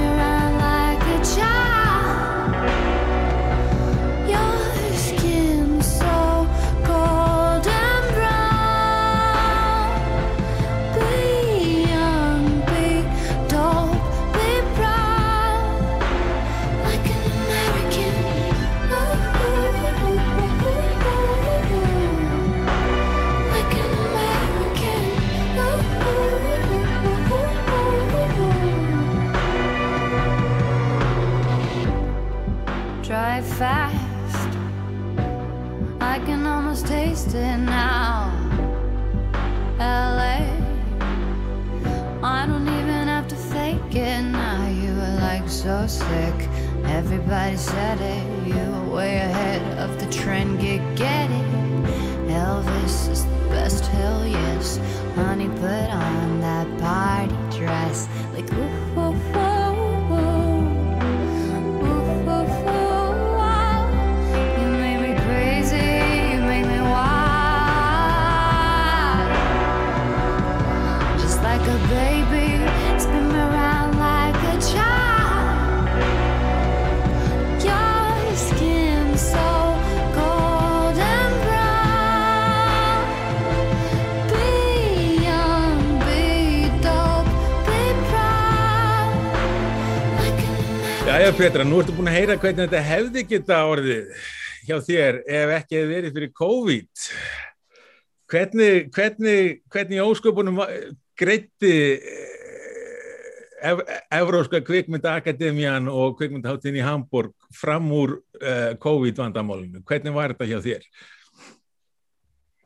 [91.38, 94.21] Petra, nú ertu búin að heyra hvernig þetta hefði geta orðið
[94.65, 97.04] hjá þér ef ekki hefði verið fyrir COVID.
[98.34, 100.58] Hvernig, hvernig, hvernig ósköpunum
[101.21, 101.76] greitti
[103.69, 103.84] ev
[104.17, 109.84] Evróska kvikmyndaakademían og kvikmyndaháttin í Hamburg fram úr uh, COVID-vandamálinu?
[109.86, 110.89] Hvernig var þetta hjá þér?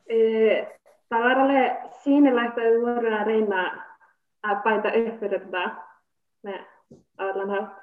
[0.08, 0.64] Uh,
[1.12, 3.68] það var alveg sýnilegt að við vorum að reyna
[4.48, 5.68] að bæta upp fyrir þetta
[6.48, 6.60] með
[7.20, 7.81] allan hátt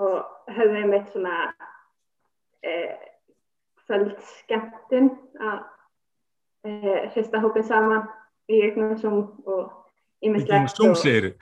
[0.00, 2.94] og höfðum við mitt svona uh,
[3.84, 5.10] kvöldskemmtun
[5.40, 5.58] að
[6.68, 8.08] uh, hrista hópin saman
[8.50, 9.76] í ykkur Zoom og
[10.20, 10.76] Í ímislegt.
[10.76, 11.32] Zoom segir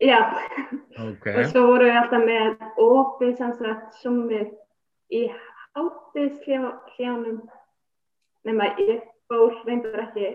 [0.00, 0.18] Já,
[0.96, 1.26] Ok.
[1.36, 4.48] og svo vorum við alltaf með opið samsagt Zoomið
[5.12, 5.26] í
[5.74, 7.42] hátishljónum
[8.48, 10.30] nema ég fór reyndar ekki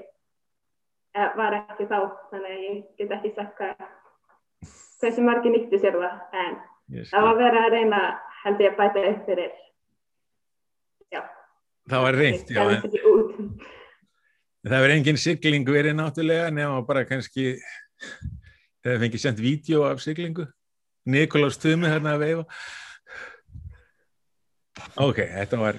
[1.15, 1.97] eða var ekki þá
[2.29, 3.75] þannig að ég get ekki sagt hvað
[5.01, 6.15] hversu margir nýttu sér það
[6.45, 6.53] en
[6.89, 8.01] það var verið að reyna
[8.43, 9.51] held ég að bæta upp fyrir
[11.15, 11.21] já,
[11.89, 12.61] Það var reynt, já.
[12.61, 13.59] en-
[14.65, 17.51] Það verður engin sigling verið náttúrulega nema bara kannski
[18.81, 20.47] þegar fengið sendt vídeo af siglingu.
[21.05, 22.45] Nikolás Tumi hérna að veifa.
[25.05, 25.77] Ok, þetta var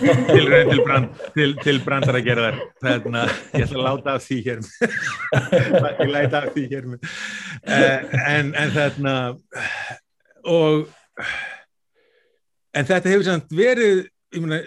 [0.00, 4.62] tilraun til, brand, til, til brandara gerðar þarna, ég ætla að láta af því hér
[6.00, 6.88] ég læta af því hér.
[7.66, 9.14] Eh, en, en þarna
[10.46, 10.88] og
[12.76, 14.04] en þetta hefur samt verið
[14.36, 14.60] ég meina,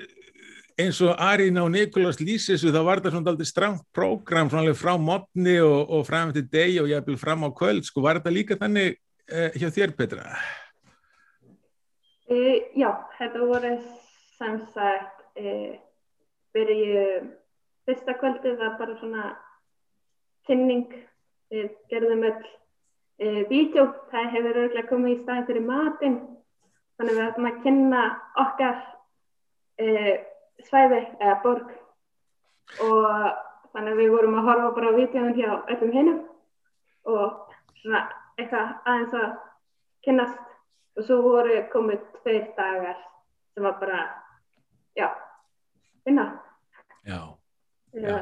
[0.80, 4.64] eins og Arína og Nikolás lýsir þessu þá var þetta svona aldrei stramt prógram svona
[4.64, 8.20] alveg frá modni og, og fram til degi og jafnvel fram á kvöld sko var
[8.20, 10.26] þetta líka þannig uh, hjá þér Petra?
[12.30, 13.74] Uh, já, þetta voru
[14.40, 15.76] sem sagt uh,
[16.56, 17.04] byrju
[17.88, 19.26] fyrsta kvöldið var bara svona
[20.48, 20.88] kynning.
[21.50, 26.18] Við gerðum öll uh, vídeo, það hefur örgulega komið í staðin fyrir matinn.
[27.00, 28.02] Þannig við ætlum að kynna
[28.44, 28.82] okkar
[29.86, 30.16] uh,
[30.68, 31.72] svæði eða borg.
[32.86, 33.06] Og
[33.74, 36.20] þannig við vorum að horfa bara á vídeoðun hjá öllum hinnum
[37.10, 38.04] og svona
[38.38, 39.30] eitthvað aðeins að
[40.06, 40.46] kynnast.
[40.98, 42.98] Og svo voru komið tveir dagar
[43.54, 44.00] sem var bara,
[44.98, 45.08] já,
[46.06, 46.26] finna.
[47.08, 47.22] Já.
[47.94, 48.18] Já.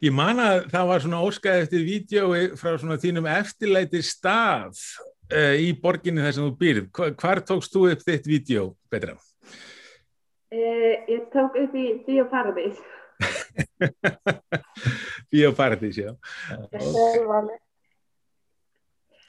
[0.00, 5.54] Ég man að það var svona óskæð eftir vídjói frá svona þínum eftirlæti stað uh,
[5.60, 6.88] í borginni þar sem þú býrð.
[6.94, 9.16] Hva, hvar tókst þú upp þitt vídjó, Petra?
[10.54, 12.80] Eh, ég tók upp í Bíóparadís.
[15.32, 16.14] Bíóparadís, já.
[16.72, 17.60] Valið.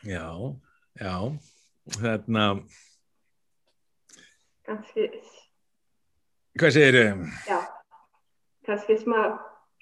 [0.06, 0.30] Já,
[1.02, 1.16] já.
[1.96, 2.46] Þarna,
[4.66, 5.12] Kannski,
[6.60, 7.26] hvað segir þau?
[7.50, 7.60] já,
[8.68, 9.22] kannski smá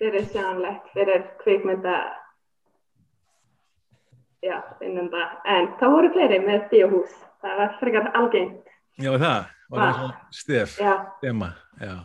[0.02, 1.98] fyrir sjónlegt fyrir kvikmynda,
[4.44, 5.36] já, innum það.
[5.56, 7.14] En það voru fleiri með bíóhús.
[7.44, 8.72] Það var frekar algengt.
[9.00, 9.94] Já, það, var það Ah.
[10.00, 11.96] svona stef, Já, þema, já.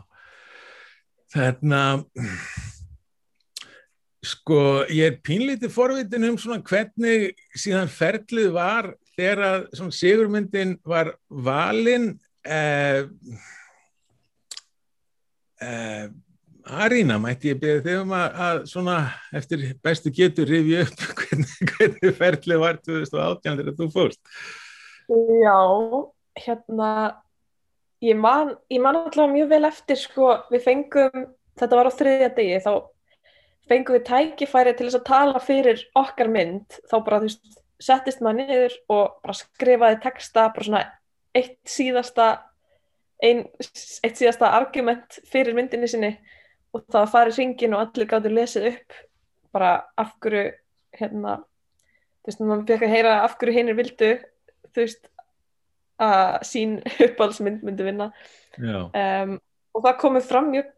[1.35, 1.81] Þarna,
[4.25, 11.13] sko, ég er pínlítið forvitin um svona hvernig síðan ferlið var þegar að sigurmyndin var
[11.29, 13.05] valin eh,
[15.65, 16.09] eh,
[16.69, 18.97] Arína, mætti ég beða þig um að, að svona
[19.39, 24.21] eftir bestu getur rifja upp hvernig, hvernig ferlið var 2018 þegar þú fórst.
[25.09, 25.59] Já,
[26.45, 26.91] hérna,
[28.05, 31.25] ég man, ég man alltaf mjög vel eftir, sko, við fengum,
[31.59, 32.73] þetta var á þriðja degi, þá
[33.69, 38.23] fengum við tækifæri til þess að tala fyrir okkar mynd, þá bara, þú veist, settist
[38.25, 40.85] maður niður og bara skrifaði texta, bara svona
[41.37, 42.29] eitt síðasta,
[43.25, 43.45] ein,
[44.07, 46.13] eitt síðasta argument fyrir myndinni sinni
[46.75, 48.97] og það farið hringin og allir gáttu lesið upp
[49.55, 50.51] bara af hverju,
[50.99, 51.39] hérna,
[52.23, 54.11] þú veist, maður fekk að heyra af hverju hinnir vildu,
[54.69, 55.09] þú veist,
[55.99, 56.75] að sín
[57.09, 58.11] uppáhaldsmynd myndi vinna.
[58.61, 59.39] Um,
[59.75, 60.75] og það komið fram mjög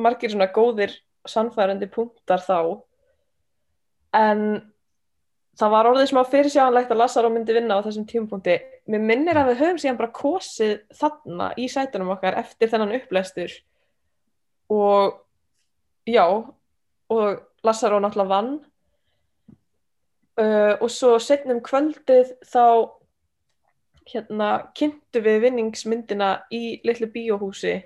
[0.00, 0.94] margir svona góðir
[1.28, 2.58] sannfærandi punktar þá.
[4.16, 4.40] En
[5.58, 8.56] það var orðið smá fyrirsjáanlegt að Lassaró myndi vinna á þessum tímapunkti
[8.90, 13.54] mér minnir að við höfum síðan bara kosið þarna í sætunum okkar eftir þennan upplestur
[14.72, 15.20] og
[16.08, 18.54] já og Lassaró náttúrulega vann.
[20.34, 22.90] Uh, og svo setnum kvöldið þá
[24.10, 27.76] hérna kynntu við vinningsmyndina í litlu bíóhúsi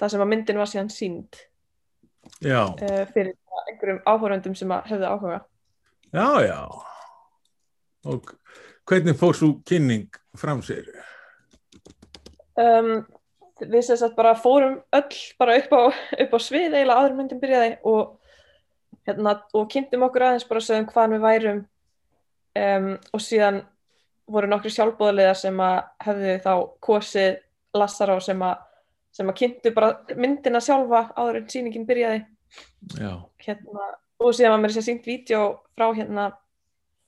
[0.00, 1.36] þar sem að myndin var síðan sínd
[2.80, 3.34] uh, fyrir
[3.68, 5.38] einhverjum áhöröndum sem að hefðu áhuga.
[6.16, 6.60] Já, já.
[8.08, 8.32] Og
[8.86, 10.88] hvernig fór svo kynning fram sér?
[12.56, 13.04] Um,
[13.60, 15.82] við sem sagt bara fórum öll bara upp á,
[16.22, 18.14] upp á svið eiginlega áður en myndin byrjaði og,
[19.08, 21.64] hérna, og kynntum okkur aðeins bara sögum hvaðan við værum.
[22.56, 23.60] Um, og síðan
[24.32, 27.42] voru nokkru sjálfbóðaliðar sem að hefðu þá kosið
[27.76, 28.62] Lassaró sem að,
[29.12, 32.22] sem að kynntu bara myndina sjálfa áður en sýningin byrjaði.
[32.96, 33.12] Já,
[33.44, 33.90] hérna,
[34.22, 35.42] og síðan var mér sér sínt vídeo
[35.76, 36.30] frá hérna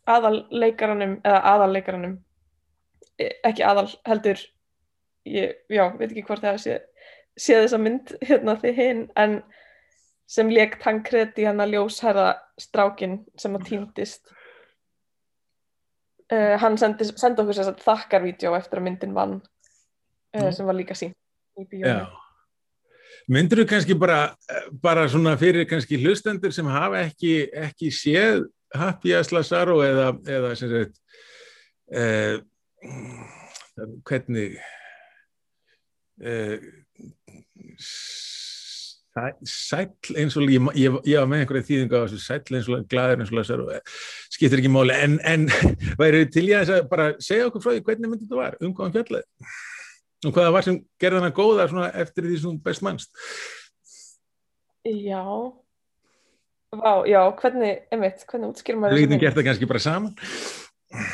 [0.09, 2.19] aðalleikaranum eða aðalleikaranum.
[3.19, 4.41] E- ekki aðal heldur
[5.29, 6.79] ég, já, veit ekki hvort það sé
[7.39, 9.39] sé þessa mynd hérna því hinn en
[10.29, 14.27] sem leik Tankred í hann að ljóshæra strákin sem að týndist.
[16.29, 20.77] Uh, hann sendi, sendi okkur þess að þakkarvídeó eftir að myndin vann uh, sem var
[20.77, 21.17] líka sínt
[21.57, 22.05] í bíónu.
[23.33, 24.19] Myndur þú kannski bara,
[24.85, 28.45] bara svona fyrir kannski hlustendur sem hafa ekki, ekki séð
[28.75, 30.99] Happy as Lazaro eða, eða sagt,
[31.93, 32.41] eh,
[34.09, 34.59] hvernig
[36.21, 36.59] eh,
[37.79, 42.69] sæ- sæll eins og ég, ég, ég var með einhverja þýðingu á þessu sæll eins
[42.69, 43.81] og glæður eins og Lazaro eh,
[44.35, 44.97] skiptir ekki máli.
[45.07, 45.49] En, en
[46.01, 48.89] væri til ég að bara segja okkur frá því hvernig myndi þetta var, um hvað
[48.89, 49.57] hann fjallaði?
[50.27, 53.25] Og hvað það var sem gerði hana góða eftir því sem best mannst?
[54.89, 55.25] Já
[56.69, 60.11] Vá, já, hvernig, einmitt, hvernig útskýrum maður við getum gert það kannski bara saman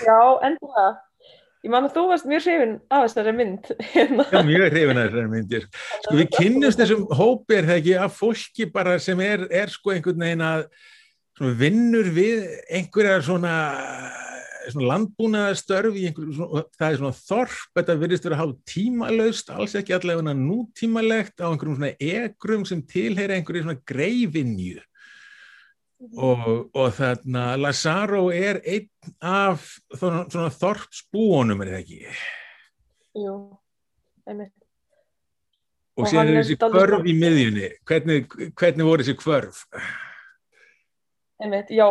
[0.03, 0.87] Já, endilega.
[1.65, 3.69] Ég man að þú varst mjög hrifin af þessari mynd.
[3.95, 4.25] hérna.
[4.35, 8.19] Já, mjög hrifin að þessari myndir sko við kynnumst þessum hópi er það ekki af
[8.19, 10.65] fólki bara sem er, er sko einhvern veginn að
[11.39, 12.43] svona vinnur við
[12.81, 13.55] einhverja svona
[14.73, 19.77] svona landbúnaðastörf í einhverju svona, það er svona þorp, þetta virðist vera hálf tímalaust, alls
[19.79, 24.83] ekki allavega nútímalegt á einhverjum svona egrum sem tilheyra einhverju svona greifinju
[26.17, 28.89] og, og þarna Lazaro er einn
[29.23, 32.01] af svona, svona þorpsbúunum er það ekki?
[33.25, 33.35] Jú,
[34.29, 34.53] einmitt.
[35.97, 37.69] og Og hann er þessi dálítið kvörf svona- í miðjunni.
[37.87, 38.29] Hvernig,
[38.59, 39.65] hvernig voru þessi kvörf
[41.43, 41.87] Einmitt, já,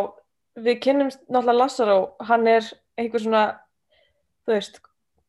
[0.56, 2.64] við kynnumst náttúrulega Lassaró, hann er
[2.98, 3.42] einhver svona,
[4.46, 4.78] þú veist,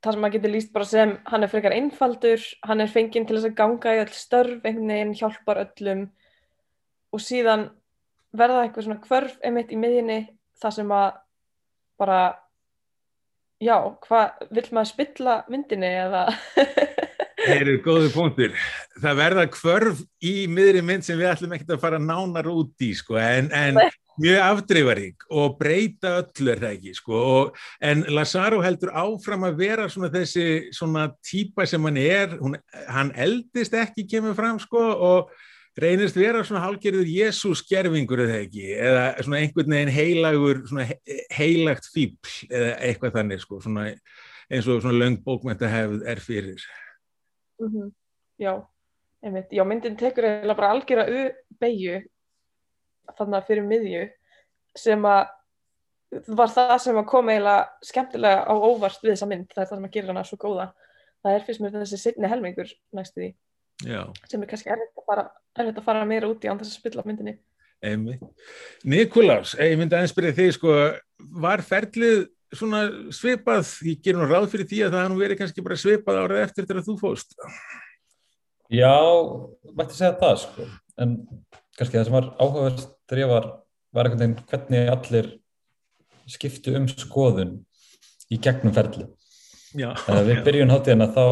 [0.04, 3.36] það sem maður getur líst bara sem, hann er frekar einfaldur, hann er fenginn til
[3.38, 6.06] þess að ganga í öll störf, einhvern veginn hjálpar öllum.
[7.14, 7.70] Og síðan
[8.40, 10.20] verða eitthvað svona kvörf einmitt í miðjunni,
[10.62, 11.08] það sem að
[12.00, 12.22] bara,
[13.64, 16.28] já, hvað, vill maður spilla myndinni eða,
[17.46, 18.56] Það eru góði punktur.
[19.02, 22.92] Það verða kvörf í miðri mynd sem við ætlum ekkert að fara nánar út í,
[22.98, 23.80] sko, en, en
[24.24, 29.60] mjög afdreifarík og breyta öllu er það ekki, sko, og, en Lazaro heldur áfram að
[29.62, 32.58] vera svona þessi svona típa sem hann er, hún,
[32.90, 35.36] hann eldist ekki, kemur fram, sko, og
[35.82, 41.26] reynist vera svona hálgerður Jésús gerfingur eða ekki, eða svona einhvern veginn heilagur, svona he-
[41.36, 43.88] heilagt fíbl eða eitthvað þannig, sko, svona
[44.50, 45.68] eins og svona löng bókmænta
[46.08, 46.62] er fyrir.
[47.60, 47.92] Mhm.
[48.40, 48.54] Já,
[49.24, 49.50] einmitt.
[49.52, 52.02] Já, myndin tekur eiginlega bara algjöra u-beigju
[53.18, 54.10] þannig að fyrir miðju
[54.76, 55.28] sem að
[56.28, 59.76] var það sem að koma eiginlega skemmtilega á óvart við þessa mynd, það er það
[59.76, 60.68] sem að gera hana svo góða.
[61.26, 63.30] Það er fyrst mér þessi seinni helmingur næstu því,
[63.84, 64.02] Já.
[64.30, 66.80] sem er kannski erfitt að fara, erfitt að fara meira út í án þess að
[66.82, 67.38] spilla myndinni.
[67.86, 68.24] Einmitt.
[68.88, 70.76] Nikulás, ég myndi aðeins spyrja þig sko,
[71.42, 75.40] var ferlið svona svipað, ég ger nú ráð fyrir því að það hafi nú verið
[75.42, 77.36] kannski bara svipað árið eftir þegar þú fóst.
[78.74, 78.96] Já,
[79.76, 80.68] mætti segja það sko,
[81.04, 81.18] en
[81.78, 83.50] kannski það sem var áhugaverst þegar ég var,
[83.96, 85.30] var einhvern veginn hvernig allir
[86.32, 87.54] skiptu um skoðun
[88.32, 89.10] í gegnum ferli.
[89.76, 89.92] Já.
[90.08, 91.26] Uh, við byrjun hátíðina þá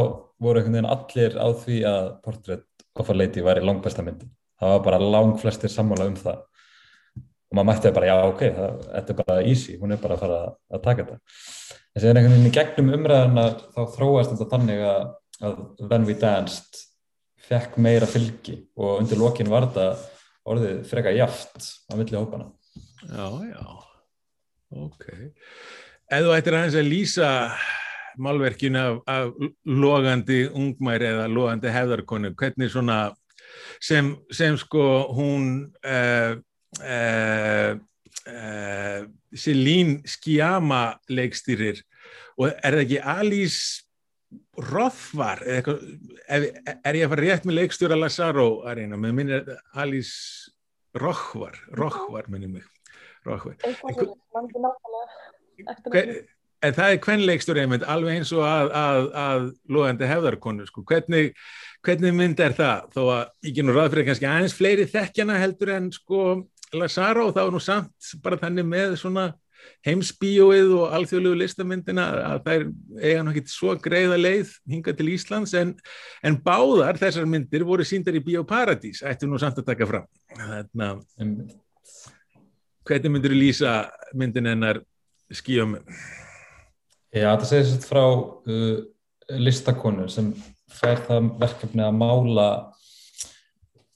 [0.43, 2.67] voru einhvern veginn allir á því að Portrait
[2.99, 4.27] of a Lady væri langbesta myndi.
[4.59, 6.43] Það var bara lang flestir sammála um það.
[7.49, 10.23] Og maður mætti bara, já ok, það, þetta er bara easy, hún er bara að
[10.23, 11.19] fara að, að taka þetta.
[11.93, 15.03] En síðan einhvern veginn í gegnum umræðina þá þróast þetta þannig að,
[15.45, 16.81] að When We Danced
[17.43, 19.87] fekk meira fylgi og undir lokin var þetta
[20.49, 22.49] orðið freka jaft á milli hópana.
[23.03, 23.63] Já, já.
[24.73, 25.05] Ok.
[26.09, 27.29] Ef þú ættir aðeins að lýsa
[28.17, 29.31] málverkinu af, af
[29.65, 32.99] logandi ungmæri eða logandi hefðarkonu, hvernig svona
[33.81, 34.85] sem, sem sko
[35.15, 35.49] hún
[35.85, 36.35] uh,
[36.81, 37.71] uh,
[38.27, 39.01] uh,
[39.35, 41.81] Celine Sciamma leikstýrir.
[42.37, 43.83] Og er það ekki Alice
[44.57, 45.83] Rothvar eitthvað,
[46.25, 50.53] er, er ég að fara rétt með leikstjóra Lazaro Arena, með minn er Alice
[50.97, 52.65] Rothvar, Rothvar minnum mig
[53.25, 53.59] Rothvar.
[53.61, 56.13] Eitthvað mann ekki nákvæmlega eftir Hver,
[56.63, 59.45] en það er kvenleikstjóri einmitt, alveg eins og að, að, að
[59.75, 60.85] loðandi hefðarkonu, sko.
[60.87, 61.33] hvernig,
[61.83, 65.75] hvernig mynd er það, þó að ég genur ráð fyrir kannski aðeins fleiri þekkjana heldur
[65.75, 66.25] en sko
[66.73, 69.29] Lazaro það var nú samt bara þannig með svona
[69.87, 72.65] heimsbíóið og alþjóðlegu listamyndina að þær
[72.99, 75.53] eiga nú ekki svo greiða leið hinga til Íslands.
[75.59, 75.73] En,
[76.23, 80.09] en báðar þessar myndir voru síndar í Bíóparadís, ættu nú samt að taka fram.
[80.33, 81.45] Þannig að
[82.83, 83.77] hvernig myndir þú lýsa
[84.19, 84.83] myndin hennar
[85.33, 85.77] skíum
[87.13, 88.77] Já, þetta segir sér frá uh,
[89.37, 90.31] listakonu sem
[90.73, 92.45] fær það verkefni að mála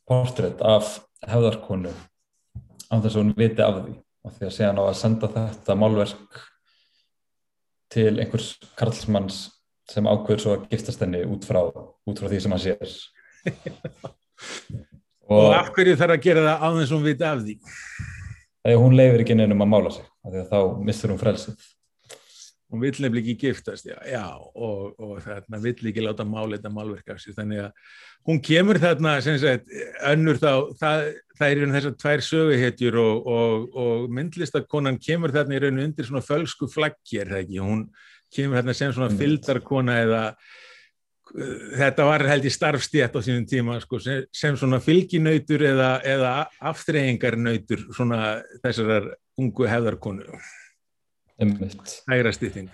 [0.07, 0.91] portrétt af
[1.25, 1.89] hefðarkonu
[2.93, 3.95] á þess að hún viti af því.
[4.21, 6.41] Og því að segja á að senda þetta málverk
[7.95, 9.39] til einhvers karlsmanns
[9.89, 12.93] sem ákveður svo að giftast henni út frá, út frá því sem hann sér.
[15.33, 17.57] Og af hverju þarf að gera það á þess að hún viti af því?
[18.67, 21.65] Þegar hún leifir ekki neinum að mála sig því að þá mistur hún frelsið
[22.67, 26.71] hún vill nefnilega ekki giftast já, já og, og þarna vill ekki láta mála þetta
[26.75, 27.37] málverk af sér.
[27.37, 27.95] Þannig að
[28.27, 29.71] hún kemur þarna sem sagt
[30.09, 30.51] önnur þá,
[30.81, 31.05] það,
[31.39, 35.83] það er í raun þessar tvær söguhetjur og, og, og myndlistakonan kemur þarna í raun
[35.85, 37.87] undir svona fölsku flaggi er það ekki, hún
[38.35, 40.23] kemur þarna sem svona fyldarkona eða
[41.77, 46.35] þetta var held í starfstétt á sínum tíma sko, sem, sem svona fylginautur eða, eða
[46.71, 50.23] aftreyingarnautur svona þessarar ungu hefðarkonu
[51.41, 52.71] einmitt, hægra stytting.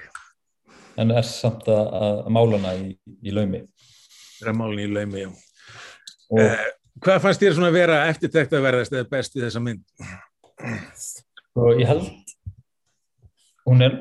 [1.00, 2.94] En er samt að, að mála hana í,
[3.26, 3.64] í laumi.
[4.38, 5.32] Þeirra málun í laumi já.
[5.32, 5.42] og
[6.34, 6.64] Eh,
[7.04, 9.84] hvað fannst þér svona að vera eftirtekt að verðast eða best í þessa mynd?
[11.60, 12.08] Og ég held
[13.68, 13.98] hún er,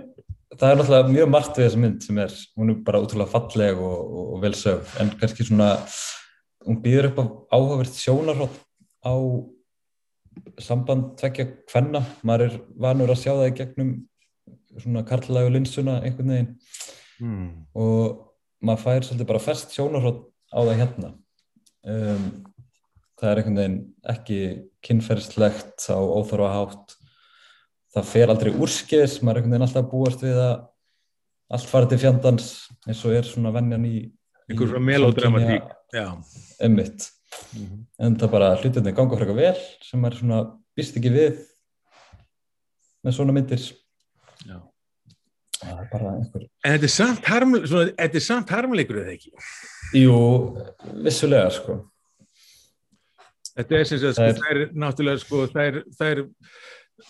[0.56, 3.80] það er náttúrulega mjög margt við þessa mynd sem er, hún er bara útrúlega falleg
[3.80, 5.72] og, og, og vel sög, en kannski svona
[6.66, 7.24] hún býður upp á
[7.58, 8.58] áhugavert sjónarhótt
[9.02, 9.14] á
[10.62, 13.92] samband tvekja hvenna, maður er vanur að sjá það í gegnum
[14.80, 16.54] svona karlægu linsuna einhvern veginn.
[17.22, 17.66] Hmm.
[17.74, 18.32] og
[18.64, 21.10] maður fær svolítið bara fest sjónarhótt á það hérna.
[21.86, 22.24] Um,
[23.20, 23.78] það er einhvern veginn
[24.10, 24.38] ekki
[24.82, 26.96] kynferðslegt á óþarfa hátt.
[27.94, 30.66] Það fer aldrei úrskis maður er einhvern veginn alltaf búast við að
[31.52, 32.46] allt farið til fjandans
[32.88, 33.96] eins og er svona venjan í
[34.48, 35.66] einhver svona melodramatík
[36.60, 37.10] emmitt
[37.52, 37.86] Mhm.
[37.98, 40.38] en það bara hlutinni ganga frekar vel sem maður svona
[40.76, 41.38] býst ekki við
[43.04, 43.60] með svona myndir
[44.46, 44.56] Já.
[44.56, 49.14] það er bara einhver en þetta er samt, harm, svona, þetta er samt harmleikur eða
[49.16, 49.32] ekki?
[49.98, 50.18] Jú,
[51.04, 51.78] vissulega sko.
[53.52, 56.22] Þetta er sem sagt, sko, Það er- náttúrulega sko, það er, það er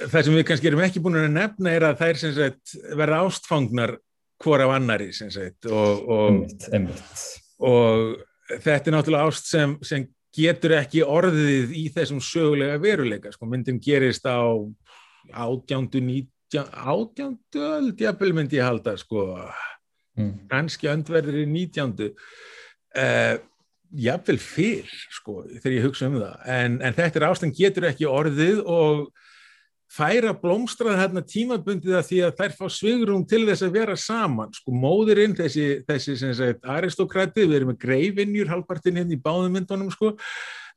[0.09, 2.74] það sem við kannski erum ekki búin að nefna er að það er sem sagt
[2.98, 3.96] verða ástfangnar
[4.42, 7.22] hvor af annari sem sagt og, og, emmitt, emmitt
[7.62, 8.16] og
[8.64, 13.78] þetta er náttúrulega ást sem, sem getur ekki orðið í þessum sögulega veruleika sko, myndin
[13.84, 14.40] gerist á
[15.30, 16.00] átjándu,
[16.61, 19.24] átjándu öld, jafnvel myndi ég halda sko,
[20.18, 20.34] mm.
[20.53, 22.12] kannski öndverðir í nítjándu.
[22.92, 23.40] Uh,
[23.92, 26.38] jafnvel fyrr sko, þegar ég hugsa um það.
[26.59, 29.11] En, en þetta er ástand getur ekki orðið og
[29.92, 34.55] færa blómstrað hérna tímabundið að því að þær fá svigrum til þess að vera saman.
[34.57, 39.59] Sko móðurinn, þessi, þessi sem sagt aristokrati, við erum með greifinjur halvpartinn hérna í báðum
[39.59, 40.14] myndunum sko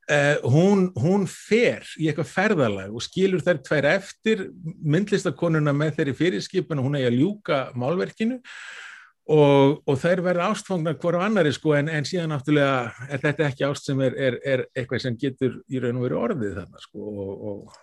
[0.06, 4.43] Uh, hún, hún fer í eitthvað ferðalag og skilur þær tvær eftir
[4.86, 10.99] myndlistakonuna með þeirri fyrirskipun og hún eigi að ljúka málverkinu og, og þær verða ástfangnar
[11.01, 14.38] hvora af annari sko en, en síðan náttúrulega er þetta ekki ást sem er, er,
[14.45, 17.80] er eitthvað sem getur í raun og veru orðið þarna sko og, og,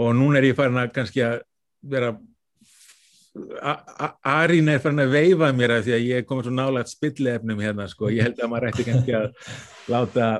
[0.00, 1.36] og núna er ég farin að kannski að
[1.84, 2.14] vera
[4.24, 7.60] Arín er farin að veifa mér af því að ég er komin svo nálægt spillefnum
[7.60, 9.28] hérna sko, ég held að maður ætti kannski að
[9.92, 10.30] láta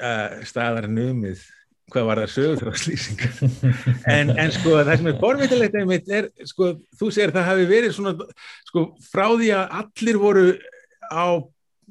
[0.00, 1.44] uh, staðar numið
[1.92, 3.40] hvað var það sögurþráðslýsingar
[4.14, 7.96] en, en sko það sem er forvitilegt einmitt er, sko, þú segir það hafi verið
[7.96, 8.28] svona,
[8.70, 10.44] sko, frá því að allir voru
[11.12, 11.26] á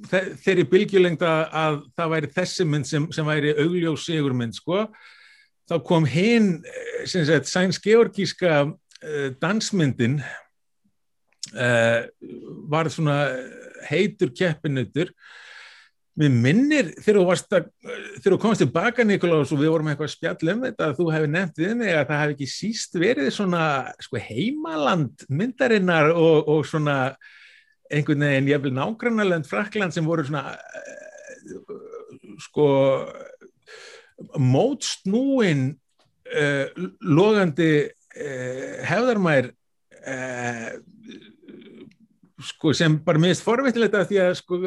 [0.10, 4.88] þe þeirri bylgjulengda að það væri þessi mynd sem, sem væri augljós sigurmynd, sko
[5.70, 6.56] þá kom hinn,
[7.08, 10.20] sem sagt, sæns georgíska uh, dansmyndin
[11.54, 12.02] uh,
[12.72, 13.20] var svona
[13.88, 15.14] heitur keppinutur
[16.14, 17.40] Mér minnir þegar
[18.22, 21.62] þú, komst tilbaka Nikolás og við vorum eitthvað spjall um þetta að þú hefði nefnt
[21.64, 23.64] við mig að það hefði ekki síst verið svona
[23.98, 26.98] sko, heimaland myndarinnar og, og svona
[27.90, 31.82] einhvern veginn jafnvel nágrannalönd Frakland sem voru svona uh,
[32.46, 32.68] sko
[34.38, 35.66] mótsnúin
[36.30, 39.50] uh, logandi uh, hefðarmær
[42.48, 44.60] sko sem bara minnst forvittilegt að því að sko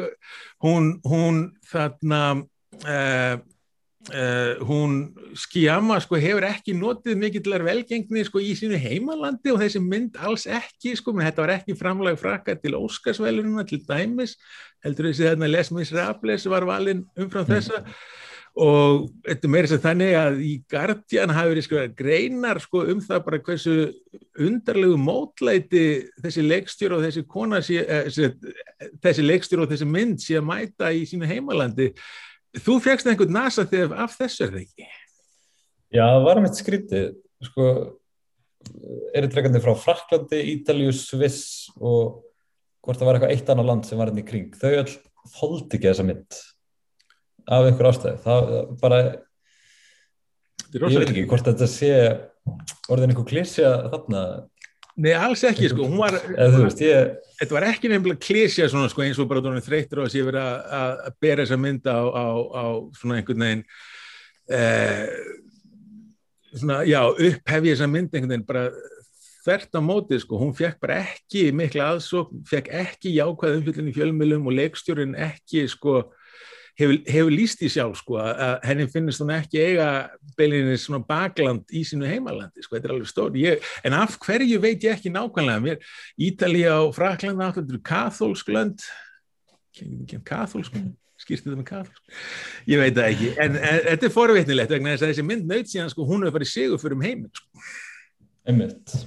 [0.63, 3.37] hún, hún þarna uh,
[4.13, 4.97] uh, hún
[5.37, 10.47] skjama sko hefur ekki notið mikillar velgengni sko í sínu heimalandi og þessi mynd alls
[10.49, 14.37] ekki sko, menn þetta var ekki framlag frakka til Óskarsvelununa til dæmis
[14.85, 17.83] heldur þessi þarna Les Miserables var valinn umfram þessa
[18.57, 23.21] og þetta meira sem þannig að í Guardian hafi verið sko greinar sko um það
[23.27, 23.75] bara hversu
[24.47, 25.83] undarlegu mótlæti
[26.23, 28.55] þessi leikstjór og þessi kona sé, eh, þessi,
[29.03, 31.91] þessi leikstjór og þessi mynd sé að mæta í sínu heimalandi.
[32.57, 34.89] Þú fegst einhvern nasa þegar af þessu er það ekki?
[35.93, 37.07] Já, það var meitt skrítið.
[37.47, 37.71] Sko,
[39.15, 42.23] eritreikandi frá Fraklandi, Ítalíu, Sviss og
[42.81, 44.93] hvort það var eitthvað eitt annað land sem var hérna í kring, þau all
[45.37, 46.45] þóldi ekki þessa mynd
[47.47, 48.99] af einhver ástæði það bara
[50.73, 51.93] ég veit ekki hvort þetta sé
[52.91, 54.21] orðin einhver klísja þarna.
[54.97, 59.03] Nei, alls ekki, sko, hún var veist, ég þetta var ekki nefnilega klísja svona sko
[59.05, 60.41] eins og bara þú þreytur að sé verið
[60.79, 62.65] að, bera þessa mynd á, á, á
[62.97, 63.63] svona einhvern veginn
[64.57, 65.03] eh,
[66.55, 68.65] svona, já, upphefja þessa mynd einhvern veginn bara
[69.45, 73.95] þvert á mótið sko, hún fekk bara ekki mikla aðsókn, fekk ekki jákvæð umfyllin í
[73.95, 76.01] fjölmjölum og leikstjórin ekki sko
[76.77, 79.89] hefur, hefur líst í sjálf sko að henni finnist hún ekki eiga
[80.37, 84.61] beilinni svona bakland í sínu heimalandi sko, þetta er alveg stór, ég, en af hverju
[84.63, 85.81] veit ég ekki nákvæmlega, mér
[86.29, 88.85] Ítalía og Frakland náttúrulega eru kathólsk lönd?
[90.25, 90.77] Kathólsk
[91.17, 92.15] skýrst þetta með kathólsk
[92.69, 95.71] ég veit það ekki, en, en þetta er forveitnilegt vegna þess að þessi mynd naut
[95.71, 97.67] síðan sko hún hefur farið sigur fyrir um heiminn sko,
[98.47, 98.99] einmitt.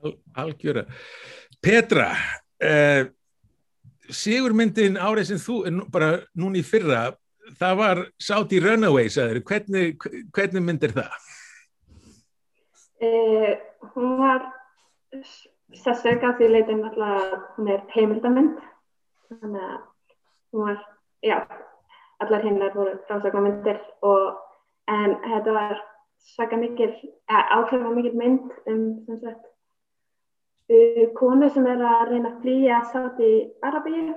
[0.00, 0.14] Al,
[0.46, 0.86] algjöra.
[1.60, 3.02] Petra uh,
[4.12, 7.16] sigurmyndin árið sem þú nú- bara núna í fyrra
[7.58, 9.96] það var Saudi Runaway sagður, hvernig,
[10.32, 11.12] hvernig mynd er það?
[13.00, 13.58] Eh,
[13.94, 14.44] hún var
[15.72, 18.58] sérstök að því leitin alltaf hún er heimildamind
[19.30, 19.78] þannig að
[20.52, 20.80] hún var,
[21.24, 21.38] já
[22.20, 24.36] allar hinnar voru frásagnarmyndir og
[24.90, 25.78] en þetta var
[26.20, 26.90] svaka mikil,
[27.30, 29.46] ákveða mikil mynd um sem sagt
[31.18, 33.32] konu sem er að reyna að flýja Saudi
[33.66, 34.14] Arabíu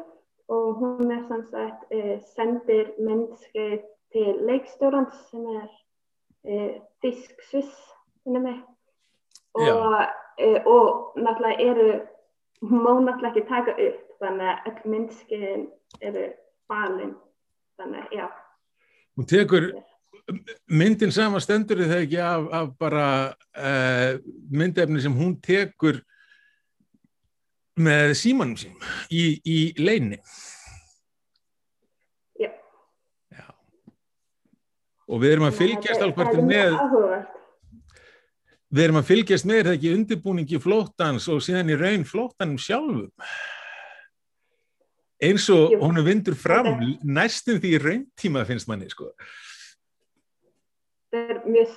[0.53, 3.79] og hún er sem sagt uh, sendir myndskeið
[4.13, 7.73] til leikstjórans sem er uh, Þísk Sviss
[8.25, 8.59] minni mig.
[9.53, 11.89] Og, uh, og náttúrulega eru
[12.63, 15.65] hún má náttúrulega ekki taka upp þannig að öll myndskeiðin
[16.01, 16.29] eru
[16.69, 17.15] balin
[17.79, 18.27] þannig að já.
[19.17, 19.69] Hún tekur
[20.71, 23.07] myndin sama stendur þið ekki af, af bara
[23.57, 24.19] uh,
[24.51, 25.99] myndefni sem hún tekur
[27.79, 28.75] með símanum sín
[29.09, 30.19] í, í leini
[32.39, 32.51] Já.
[33.33, 33.47] Já.
[35.09, 37.31] og við erum að fylgjast Það er- alveg það er með
[38.73, 42.57] við erum að fylgjast með er það ekki undirbúningi flóttans og síðan í raun flóttanum
[42.61, 43.09] sjálfum
[45.23, 49.11] eins og hún vindur fram Þetta- næstum því í rauntíma finnst manni sko.
[51.13, 51.73] þetta er mjög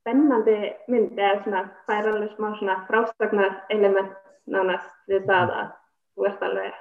[0.00, 0.58] spennandi
[0.92, 2.50] mynd eða svona fær alveg smá
[2.88, 4.12] frásagnar element
[4.50, 5.68] nánast við það að
[6.14, 6.80] þú ert alveg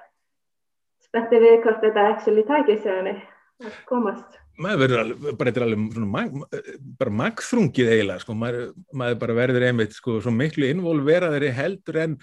[1.08, 3.18] spenntið við hvort þetta actually henni
[3.64, 4.40] að komast.
[4.62, 6.62] Maður verður alveg, bara þetta er alveg svona
[7.00, 12.18] bara magþrungið eiginlega sko, maður, maður bara verður einmitt sko, svo miklu involveraðri heldur en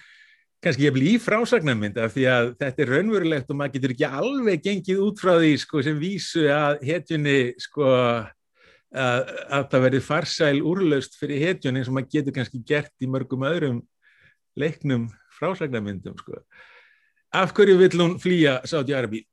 [0.62, 4.10] kannski ég bli í frásagnarmynd af því að þetta er raunverulegt og maður getur ekki
[4.20, 7.88] alveg gengið út frá því sko, sem vísu að hetjunni sko,
[8.94, 13.10] að, að það verði farsæl úrlaust fyrir hetjun eins og maður getur kannski gert í
[13.10, 13.80] mörgum öðrum
[14.60, 15.08] leiknum
[15.40, 16.32] frásagnarmyndum sko.
[17.32, 19.26] af hverju vill hún flýja Sáti Arabi?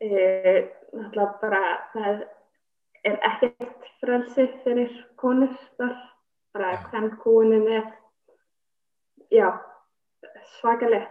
[0.00, 1.62] Eh, náttúrulega bara
[1.94, 2.24] það
[3.04, 6.80] er ekkert frelsi fyrir konur bara Já.
[6.90, 7.84] hvern kúinin er
[9.30, 9.48] já
[10.60, 11.06] svakaleg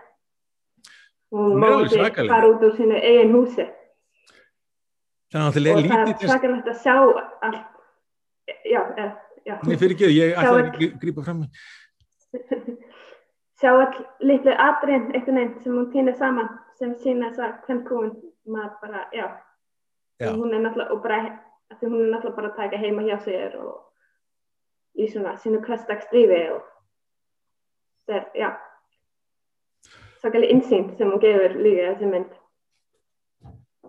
[1.32, 2.30] hún ekki svakaleg.
[2.32, 3.66] fara út úr sínu eigin húsi
[5.34, 6.96] og það er svakalegt að sjá
[7.42, 7.66] allt
[8.66, 9.12] já, eh,
[9.46, 11.48] já Nei, ekki, ég ætla Sjá að grípa fram.
[13.60, 17.82] sjá all litlu atriðin einhvern veginn sem hún týnir saman sem sína þess að hvern
[17.88, 18.14] kúin
[18.44, 19.28] maður bara, já,
[20.22, 20.30] Já.
[20.38, 21.18] Hún er náttúrulega og bara,
[21.80, 23.80] því hún er náttúrulega bara að taka heima hjá sér og
[24.94, 26.62] í svona sínu hversdagstrífi og
[28.08, 28.50] það er, já
[30.22, 32.40] svakalega insýn sem hún gefur líka þessi mynd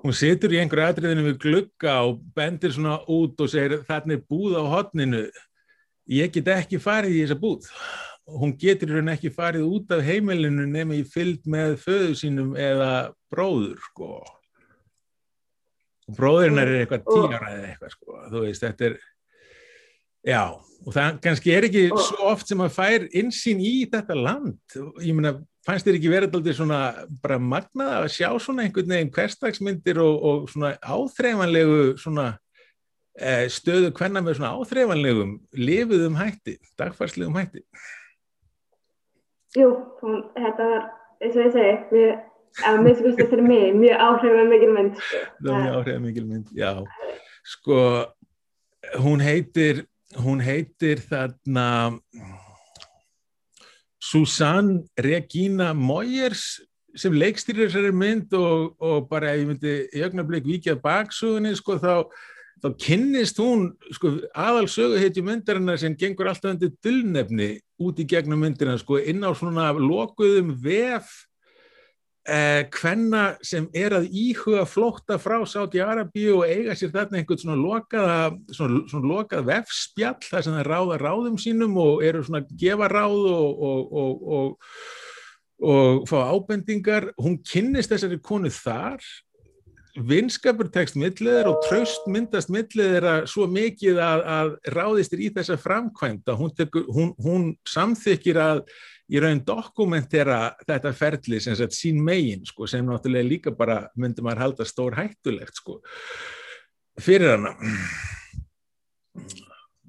[0.05, 4.25] Hún situr í einhverju atriðinu við glugga og bendir svona út og segir þarna er
[4.29, 5.23] búð á hotninu.
[6.13, 7.71] Ég get ekki farið í þessa búð.
[8.25, 13.13] Hún getur raun ekki farið út af heimilinu nema í fylgd með föðu sínum eða
[13.33, 14.13] bróður, sko.
[16.09, 18.21] Og bróðurinn er eitthvað Og- tíu ára eða eitthvað, sko.
[18.33, 18.95] Þú veist, þetta er,
[20.25, 24.61] já, og það kannski er ekki svo oft sem að fær insýn í þetta land.
[25.05, 25.35] Ég meina,
[25.67, 26.81] fannst þér ekki verið aldrei svona
[27.23, 32.39] bara magnað að sjá svona einhvern veginn hverstagsmyndir og, og svona áþreifanlegu svona
[33.19, 37.65] eh, stöðu hvenna með svona áþreifanlegum lifiðum hætti, dagfarslegum hætti
[39.55, 39.71] Jú,
[40.03, 40.87] hún, þetta var,
[41.23, 45.01] eins og ég segi, við að minnst vistu fyrir mig, mjög áhrifamikil mynd.
[45.01, 45.23] Sko.
[45.41, 46.73] Það er mjög áhrifamikil mynd, já.
[47.55, 47.81] Sko,
[49.05, 49.85] hún heitir,
[50.25, 51.69] hún heitir þarna
[54.05, 56.61] Susanne Regina Moyers
[56.99, 61.79] sem leikstýrir þessari mynd og, og bara ef ég myndi í augnablik vikið baksugunni sko
[61.83, 61.95] þá,
[62.63, 67.53] þá kynnist hún sko aðal söguhetju myndarinnar sem gengur alltaf undir dullnefni
[67.83, 71.11] út í gegnum myndina sko inn á svona lokuðum vef
[72.29, 77.43] eh, hvenna sem er að íhuga flótta frá Sáti Arabíu og eiga sér þarna einhvern
[77.43, 78.19] svona lokaða
[78.55, 83.19] svona, svona lokað vefspjall þar sem það ráða ráðum sínum og eru svona gefa ráð
[83.35, 85.03] og, og, og, og
[85.65, 89.01] og fá ábendingar, hún kynnist þessari konu þar
[89.95, 96.33] vinskapur tekst milliðar og traust myndast milliðar svo mikið að, að ráðistir í þessa framkvæmd
[96.33, 98.65] að hún, tekur, hún, hún samþykir að
[99.13, 104.25] í raun dokumentera þetta ferli sem sagt sín megin sko, sem náttúrulega líka bara myndi
[104.25, 105.79] maður halda stór hættulegt sko,
[107.01, 107.55] fyrir hana.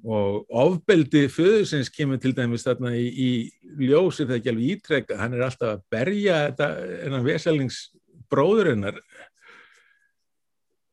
[0.06, 5.34] Og ofbeldi föðusins kemur til dæmis þarna í, í ljósi þegar ekki alveg ítrekka, hann
[5.34, 6.68] er alltaf að berja þetta
[7.08, 9.00] enn veselningsbróður hennar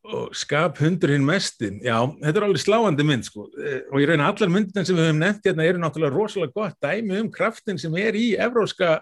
[0.04, 3.48] og skap hundur hinn mestin já, þetta er alveg sláandi mynd sko.
[3.48, 7.22] Og ég reyna allar myndin sem við höfum nefnt hérna eru náttúrulega rosalega gott dæmi
[7.22, 8.98] um kraftin sem er í evróska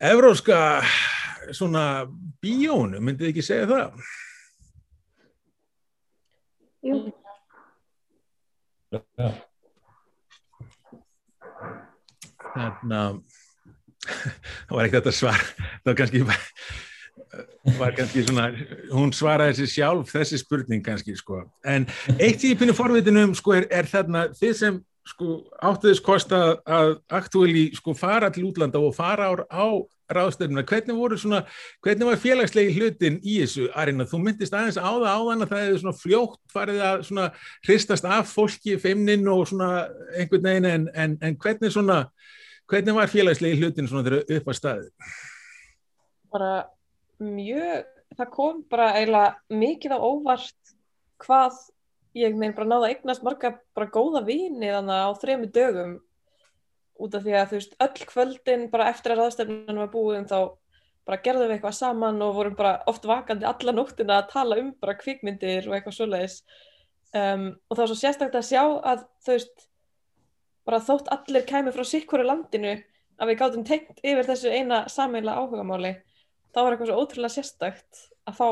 [0.00, 0.80] evróska
[1.52, 1.84] svona
[2.40, 4.02] bíónu, myndið ekki segja það?
[6.80, 7.00] Jú.
[8.90, 9.28] Já.
[12.50, 13.18] Þannig að
[14.64, 15.50] það var ekkert að svara,
[15.84, 16.22] það var kannski,
[17.78, 18.50] var kannski svona,
[18.92, 21.44] hún svaraði sér sjálf þessi spurning kannski sko.
[21.64, 26.98] En eitt í pínu forvitinum sko er, er þarna þið sem sko áttuðis kosta að
[27.16, 29.66] aktúali sko fara til útlanda og fara á, á
[30.10, 31.44] ráðstöfnuna, hvernig voru svona,
[31.84, 35.62] hvernig var félagslegi hlutin í þessu arina, þú myndist aðeins á það áðan að það
[35.64, 37.26] hefði svona fljótt farið að svona
[37.68, 39.70] hristast af fólki, feimnin og svona
[40.18, 42.00] einhvern veginn en, en, en hvernig svona,
[42.70, 44.90] hvernig var félagslegi hlutin svona þegar upp að staði?
[46.30, 46.52] Bara
[47.20, 50.72] mjög, það kom bara eiginlega mikið á óvart
[51.20, 51.58] hvað
[52.18, 55.92] ég meina bara náða eignast marga bara góða vini þannig á þremu dögum.
[57.00, 60.38] Út af því að þú veist öll kvöldin bara eftir að ráðstefnunum var búin þá
[61.08, 64.74] bara gerðum við eitthvað saman og vorum bara oft vakandi alla nóttina að tala um
[64.82, 66.42] bara kvikmyndir og eitthvað svoleiðis.
[67.10, 68.62] Um, og það var svo sérstaklega að sjá
[68.92, 69.64] að þú veist
[70.68, 72.76] bara þótt allir kæmi frá sikkuru landinu
[73.20, 75.96] að við gáðum tengt yfir þessu eina sameila áhugamáli
[76.50, 78.46] þá var eitthvað svo ótrúlega sérstakt að fá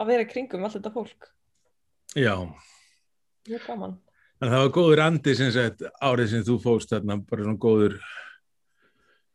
[0.00, 1.32] að vera í kringum allt þetta fólk
[2.18, 2.34] Já
[3.48, 3.98] Mjög gaman
[4.40, 7.96] En það var góður andi sem sagt árið sem þú fóst þarna, bara svona góður.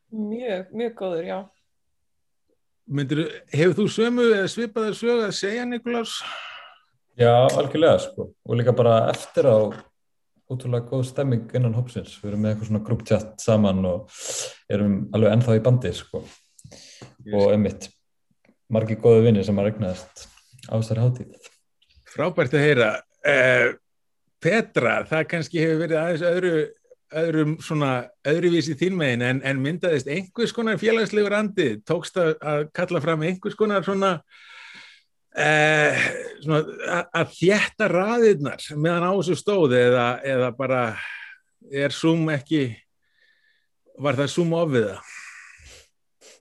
[0.10, 1.38] Mjög, mjög góður, já.
[2.86, 3.22] Myndir,
[3.54, 6.16] hefur þú sömu eða svipaðar sög að segja, Nikolás?
[7.22, 8.32] Já, algjörlega, sko.
[8.50, 9.70] Og líka bara eftir á
[10.50, 12.18] ótrúlega góð stemming innan hópsins.
[12.24, 14.20] Við erum með eitthvað svona grúptjátt saman og
[14.74, 16.24] erum alveg ennþá í bandi, sko.
[17.34, 17.90] Og einmitt,
[18.70, 20.26] margi góðu vinni sem að regnaðist
[20.70, 21.52] á þessari hátíð.
[22.16, 22.90] Frábært að heyra.
[23.26, 23.70] Eh,
[24.46, 26.58] Petra, það kannski hefur verið aðeins öðru,
[27.16, 27.92] öðrum svona
[28.28, 33.58] öðruvísi þínmegin en, en myndaðist einhvers konar félagslegur andi, tókst að, að kalla fram einhvers
[33.58, 34.12] konar svona,
[35.34, 36.06] eh,
[36.44, 36.62] svona
[37.10, 40.86] að, þjætta raðirnar meðan á þessu stóði eða, eða bara
[41.74, 42.68] er Zoom ekki,
[43.98, 45.00] var það Zoom ofiða?
[45.00, 45.15] Uh,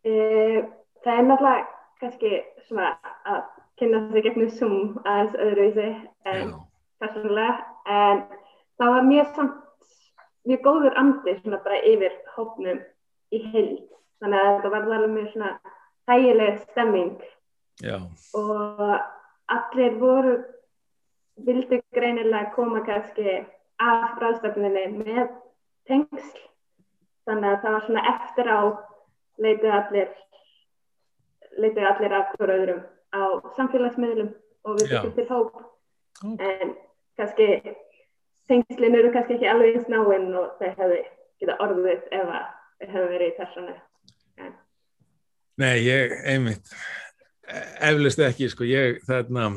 [0.05, 1.67] það er náttúrulega
[2.01, 2.31] kannski
[2.69, 2.91] svona
[3.25, 3.43] að
[3.81, 5.91] kynna sig gegnum Zoom aðeins öðruvísi
[6.31, 6.57] en Já.
[7.01, 7.55] persónulega
[7.87, 8.25] en
[8.79, 9.61] það var mjög samt
[10.45, 12.83] mjög góður andi svona bara yfir hópnum
[13.33, 13.87] í heild.
[14.21, 15.53] Þannig að þetta var alveg mjög svona
[16.09, 17.17] þægileg stemming.
[17.83, 17.99] Já.
[18.39, 19.01] og
[19.51, 20.35] allir voru
[21.43, 23.41] vildi greinilega koma kannski
[23.83, 25.33] af ráðstöfninni með
[25.89, 26.39] tengsl.
[27.27, 28.61] Þannig að það var svona eftir á
[29.43, 30.11] leitið allir
[31.59, 32.83] leitið allir af hverju öðrum
[33.15, 33.23] á
[33.57, 34.31] samfélagsmiðlum
[34.65, 35.57] og við fyrir til hóp
[36.25, 36.51] okay.
[36.51, 36.75] en
[37.19, 37.49] kannski
[38.51, 41.01] tengslinn eru kannski ekki alveg eins náinn og þau hefðu
[41.43, 44.51] geta orðið ef þau hefðu verið í persónu ja.
[45.63, 46.75] Nei, ég, einmitt
[47.85, 49.51] eflust ekki, sko, ég þarna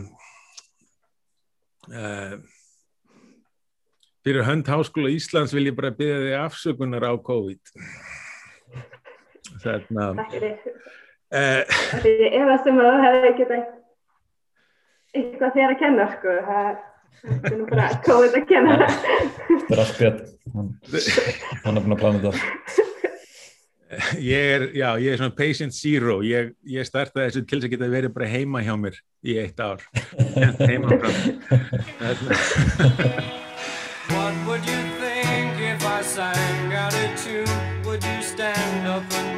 [1.87, 2.37] uh,
[4.27, 7.73] fyrir hönd Háskóla Íslands vil ég bara byrja þig afsökunar á COVID
[9.63, 10.55] þarna Takk fyrir
[11.31, 13.49] uh, Ég efast um að það hefði ekki
[15.17, 18.75] eitthvað þér að kenna, sko það er bara COVID að kenna.
[19.67, 20.19] Það er allt gett.
[21.63, 22.85] Hann er búin að plana þetta.
[24.19, 26.19] Ég er, já, ég er svona patient zero.
[26.27, 29.63] Ég, ég startaði þessu til þess að geta verið bara heima hjá mér í eitt
[29.63, 29.85] ár.
[30.59, 31.09] Heima frá.
[32.01, 32.39] Þarna.
[34.11, 37.26] What would you think if I sang out a tune?
[38.97, 39.36] Would you stand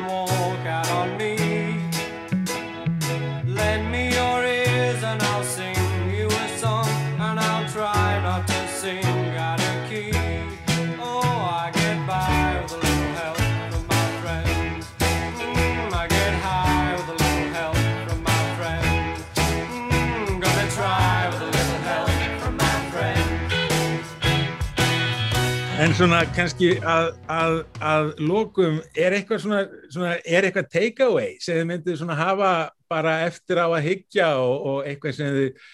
[26.00, 29.58] svona kannski að, að, að lokum, er eitthvað svona,
[29.91, 32.52] svona er eitthvað takeaway sem þið myndið svona hafa
[32.88, 35.66] bara eftir á að hyggja og, og eitthvað sem þið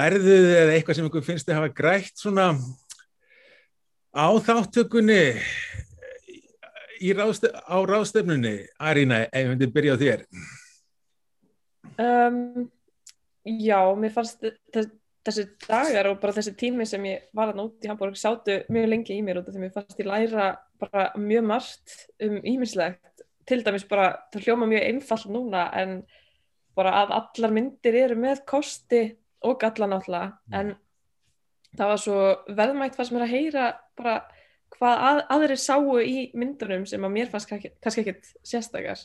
[0.00, 2.48] lærðuð eða eitthvað sem ykkur finnst þið hafa grætt svona
[4.10, 5.22] á þáttökunni
[7.20, 10.26] ráðstef, á ráðstefnunni, Arína, ef ég myndi byrja á þér.
[11.94, 12.66] Um,
[13.46, 14.42] já, mér fannst
[14.74, 14.90] þess,
[15.30, 18.90] þessi dagar og bara þessi tími sem ég var að út í Hamburg sátu mjög
[18.90, 20.50] lengi í mér út af því mér fannst ég læra
[20.80, 25.96] bara mjög margt um ímislegt til dæmis bara, það hljóma mjög einfall núna en
[26.78, 29.00] bara að allar myndir eru með kosti
[29.46, 30.36] og galla náttúrulega.
[30.54, 30.74] En
[31.76, 32.20] það var svo
[32.60, 33.64] veðmægt fannst mér að heyra
[33.98, 34.20] bara
[34.76, 39.02] hvað að, aðrir sáu í myndunum sem að mér fannst kannski, ekkit sérstakar.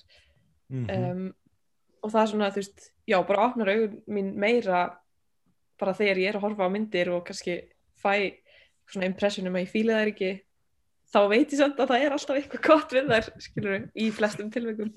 [0.74, 1.26] Mm um,
[2.06, 4.82] og það er svona, þú veist, já, bara opnar augun mín meira
[5.80, 7.60] bara þegar ég er að horfa á myndir og kannski
[8.02, 8.36] fæ
[8.92, 10.32] svona impressionum að ég fíla þær ekki
[11.14, 14.52] þá veit ég samt að það er alltaf eitthvað gott við þær, skilur í flestum
[14.54, 14.92] tilvægum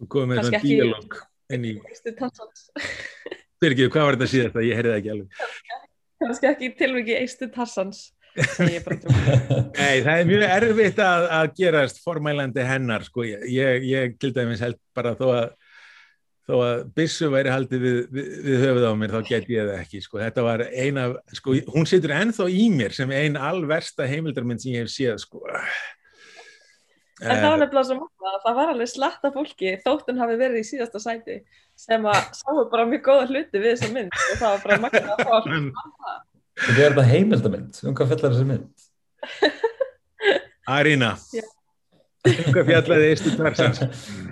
[0.00, 1.18] Þú komið með svona díalóg
[1.50, 1.74] inn í,
[3.60, 5.44] fyrir hvað var þetta síðast að ég heyrði það ekki alveg.
[6.22, 7.90] kannski ekki tilvægi eistu trúa
[9.80, 14.30] Nei, það er mjög erfitt að, að gerast formælandi hennar, sko, ég, ég, ég til
[14.36, 15.48] dæmis held bara þó að
[16.50, 19.78] þó að byssu væri haldið við, við, við höfuð á mér, þá get ég það
[19.84, 21.06] ekki, sko, þetta var eina,
[21.38, 25.44] sko, hún situr ennþá í mér sem ein alversta heimildarmynd sem ég hef séð, sko.
[27.20, 30.62] en það var nefnilega svo að það var alveg slatta fólki þótt hún hafi verið
[30.62, 31.40] í síðasta sæti
[31.80, 35.14] sem að sáu bara mjög góða hluti við þessa mynd og það var bara magnað
[35.14, 35.72] að fá að En-
[36.60, 38.66] Þetta er þetta heimildamynd, um hvað fellar þessi mynd?
[40.68, 41.14] Arína,
[42.28, 43.80] um hvað fjallaði eistu tvarsans?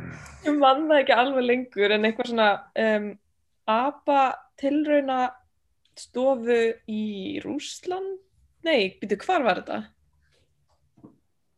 [0.49, 2.49] ég man það ekki alveg lengur en eitthvað svona
[2.85, 3.11] um,
[3.69, 4.23] apa
[4.61, 5.21] tilrauna
[5.99, 7.05] stofu í
[7.45, 8.19] Rúsland
[8.67, 9.83] nei, býtu, hvar var þetta?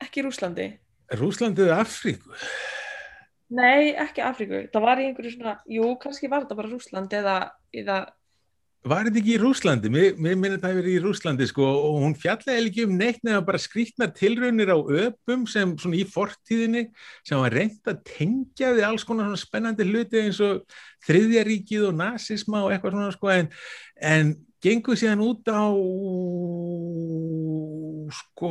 [0.05, 0.69] ekki Rúslandi
[1.21, 2.37] Rúslandið eða Afríku?
[3.57, 7.37] nei, ekki Afríku, það var í einhverju svona jú, kannski var þetta bara Rúsland eða,
[7.75, 8.01] eða
[8.81, 9.91] Var þetta ekki í Rúslandi?
[9.93, 13.43] Mér, minnir þetta að vera í Rúslandi sko og hún fjallaði ekki um neitt nefnir
[13.45, 16.87] bara skrýtnar tilraunir á öpum sem svona í fortíðinni
[17.21, 20.63] sem var reynd að tengja við alls konar svona spennandi hluti eins og
[21.05, 23.53] þriðja ríkið og nazisma og eitthvað svona sko en,
[24.01, 24.33] en
[24.65, 25.61] gengur síðan út á
[28.15, 28.51] sko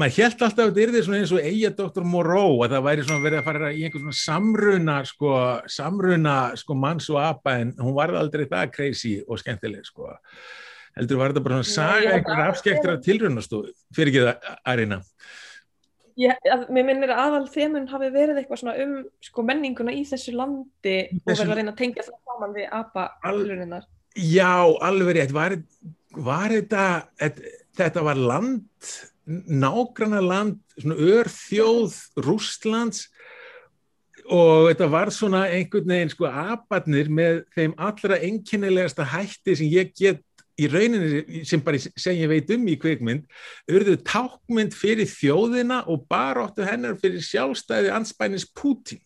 [0.00, 3.04] maður held alltaf að þetta yrði svona eins og eiga doktor Moreau að það væri
[3.08, 5.34] svona verið að fara í einhver svona samruna sko,
[5.78, 10.14] samruna sko manns og apa en hún varði aldrei það crazy og skemmtileg sko.
[10.98, 14.64] Heldur var þetta bara svona saga ég held einhver að- afskektra tilrunastofu fyrir ekki það
[16.50, 20.32] að, mér minnir að aðal þemun hafi verið eitthvað svona um sko, menninguna í þessu
[20.34, 23.86] landi og Þessu- verið að reyna að tengja það saman við apa Al- tilrauninnar
[24.18, 24.50] Já,
[24.82, 25.54] alveg rétt, var,
[26.16, 26.84] var þetta,
[27.78, 28.90] þetta, var land,
[29.26, 33.06] nágranna land, svona örþjóð Rússlands
[34.28, 39.92] og þetta var svona einhvern veginn sko abarnir með þeim allra einkennilegasta hætti sem ég
[39.96, 40.24] get
[40.58, 43.26] í rauninni sem bara sem ég veit um í kvikmynd,
[43.70, 49.00] urðu tákmynd fyrir þjóðina og baróttu hennar fyrir sjálfstæði anspænis Pútín.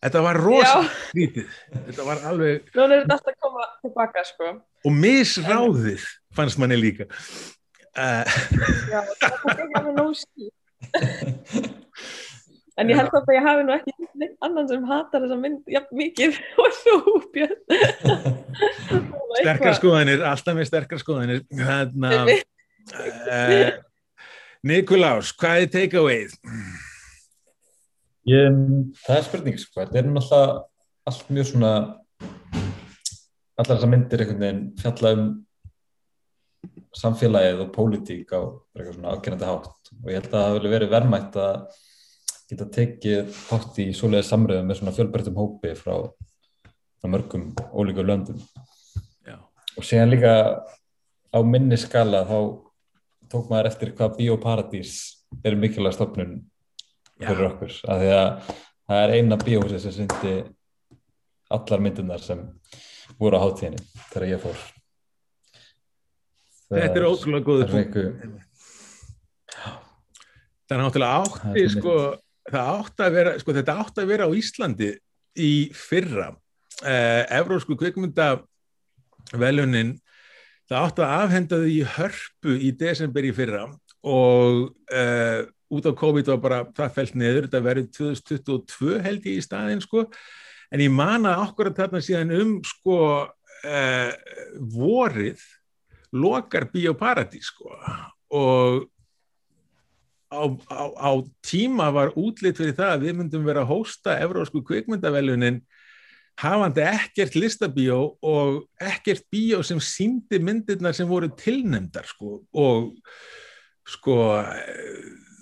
[0.00, 0.92] Þetta var rosa Já.
[1.10, 1.56] skrítið.
[1.74, 4.52] Þetta var alveg Nú er þetta alltaf að koma tilbaka sko.
[4.86, 7.10] og misráðið fannst manni líka
[7.96, 10.52] Já, það er alveg nógu skýr.
[12.80, 15.98] En ég held að ég hafi nú ekki neitt annan sem hatar þessa mynd jafn
[15.98, 16.94] mikið og þú,
[17.34, 17.58] Björn.
[19.40, 21.98] sterkar skoðanir, alltaf með sterkar skoðanir að
[22.94, 23.70] uh,
[24.66, 26.34] Nikulás, hvað er takeawayð?
[28.30, 28.58] Ég,
[29.04, 30.58] það er spurning, sko, þetta er náttúrulega
[31.10, 31.72] allt mjög svona
[33.60, 35.30] allar þessar myndir einhvern veginn fjalla um
[36.96, 38.40] samfélagið og pólitík á
[38.74, 39.92] eitthvað svona ákennandi hátt.
[40.00, 41.78] Og ég held að það hefur verið verðmætt að
[42.50, 45.94] geta tekið hátt í svoleiði samröðum með svona fjölbreyttum hópi frá,
[46.98, 48.40] frá mörgum ólíku löndum.
[49.26, 49.38] Já.
[49.76, 50.34] og síðan líka
[51.30, 52.38] á minni skala þá
[53.30, 54.96] tók maður eftir hvað Bíóparadís
[55.46, 56.40] er mikilvæg stofnun
[57.20, 57.76] fyrir okkur.
[57.86, 58.50] Af því að
[58.90, 60.34] það er eina bíóhúsi sem syndi
[61.54, 62.42] allar myndunar sem
[63.20, 64.79] voru á hátíðinni þegar ég fór
[66.70, 67.70] Þetta er ótrúlega góður
[70.70, 71.94] það er náttúrulega átti sko,
[72.46, 74.90] það átti að vera, sko, þetta átti að vera á Íslandi
[75.40, 76.28] í fyrra.
[76.86, 79.90] Eh, Evrósku kvikmyndavelunin,
[80.70, 83.64] það átti að afhenda þau í hörpu í desember í fyrra
[84.06, 85.40] og eh,
[85.74, 89.82] út á COVID var bara það fælt niður, þetta verið 2022 held ég í staðinn
[89.82, 90.00] sko,
[90.70, 92.98] en ég man að okkur að þarna síðan um sko
[93.66, 94.12] eh,
[94.70, 95.42] vorið
[96.12, 97.74] lokar Bíóparadís sko.
[98.30, 98.86] Og
[100.30, 101.10] á, á, á
[101.42, 105.60] tíma var útlit fyrir það að við myndum vera að hósta evrósku kvikmyndavelunin
[106.40, 112.40] hafandi ekkert listabíó og ekkert bíó sem síndi myndirnar sem voru tilnefndar sko.
[112.54, 112.94] Og
[113.90, 114.16] sko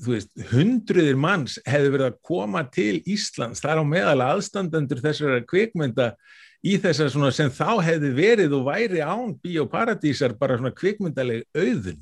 [0.03, 5.43] þú veist, hundruðir manns hefði verið að koma til Íslands þar á meðal aðstandendur þessara
[5.47, 6.13] kvikmynda
[6.67, 12.01] í þessar svona sem þá hefði verið og væri án bíóparadísar bara svona kvikmyndaleg auðun.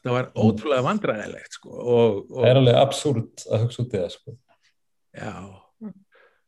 [0.00, 3.98] Það var ótrúlega vandræðilegt sko og, og það er alveg absúrt að hugsa út í
[3.98, 4.36] það sko.
[5.10, 5.34] Já,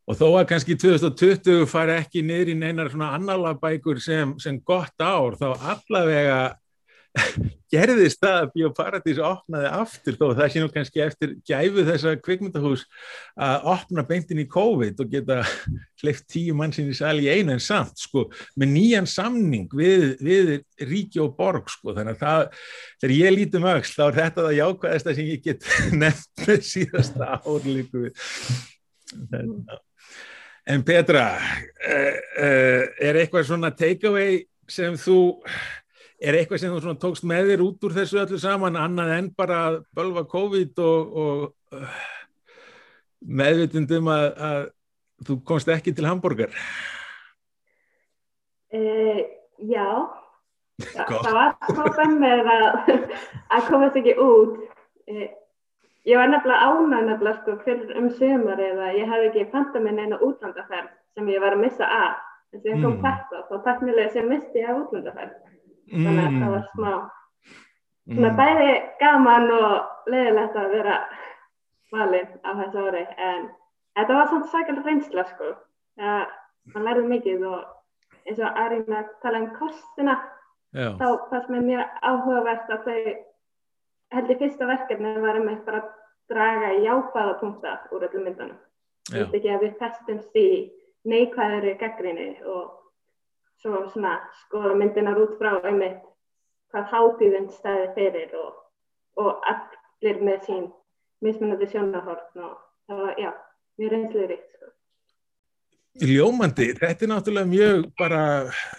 [0.09, 5.03] og þó að kannski 2020 fari ekki niður í neinar svona annarlabækur sem, sem gott
[5.03, 6.39] ár, þá allavega
[7.73, 12.87] gerðist það að Bíóparadís opnaði aftur þó það sé nú kannski eftir gæfu þessa kvikmyndahús
[13.49, 15.39] að opna beintin í COVID og geta
[16.03, 18.27] hleyft tíu mannsinn í sali í einu en samt sko
[18.61, 20.53] með nýjan samning við, við
[20.89, 22.67] ríki og borg sko þannig að það,
[23.05, 25.73] þegar ég lítum öll þá er þetta það jákvæðasta sem ég get
[26.05, 28.29] nefnt með síðasta ár líku við
[29.13, 29.79] Þetta.
[30.73, 35.43] En Petra, uh, uh, er eitthvað svona takeaway sem þú,
[36.23, 39.61] er eitthvað sem þú tókst með þér út úr þessu öllu saman, annað en bara
[39.69, 42.01] að bölva COVID og, og uh,
[43.43, 44.63] meðvitundum að, að
[45.27, 46.55] þú komst ekki til Hamburger?
[48.73, 49.21] Uh,
[49.59, 49.89] já,
[50.97, 51.23] Já, Gott.
[51.27, 52.93] það var smá bemmið að,
[53.55, 54.55] að komast ekki út.
[55.11, 55.27] Uh,
[56.09, 60.01] ég var nefnilega ánæg nefnilega sko fyrir um sömur eða ég hafði ekki panta minn
[60.03, 62.17] eina útlandaferð sem ég var að missa af.
[62.53, 63.05] En sem kom Mm.
[63.05, 65.37] þetta þá taknilega sem misti ég af útlandaferð.
[65.91, 66.93] Þannig að það var smá.
[68.03, 68.39] Svona Mm.
[68.39, 68.71] bæði
[69.01, 70.97] gaman og leiðilegt að vera
[71.93, 73.45] valinn á þessu ári en
[73.97, 75.51] þetta var svona sakalega reynsla sko.
[76.01, 76.27] Það,
[76.75, 77.65] man lærði mikið og
[78.27, 80.17] eins og Arína tala um kostina
[80.73, 83.15] Já, þá fannst mér mjög áhugavert að þau
[84.13, 85.89] held ég fyrsta verkefni var um bara að
[86.33, 88.59] draga jákvæða punkta úr öllum myndunum.
[89.13, 90.73] Ekki að við festumst í
[91.05, 92.82] neikvæðari gaggrinni og
[93.63, 96.03] svo svona skoða myndinar út frá einmitt
[96.73, 98.55] hvað hátíðin stæði fyrir og,
[99.21, 100.71] og allir með sín
[101.23, 102.55] mismunandi sjónarhorn og
[102.89, 103.31] það var, já,
[103.79, 104.71] mjög reynslu ríkt sko.
[106.09, 108.23] ljómandi, þetta er náttúrulega mjög bara,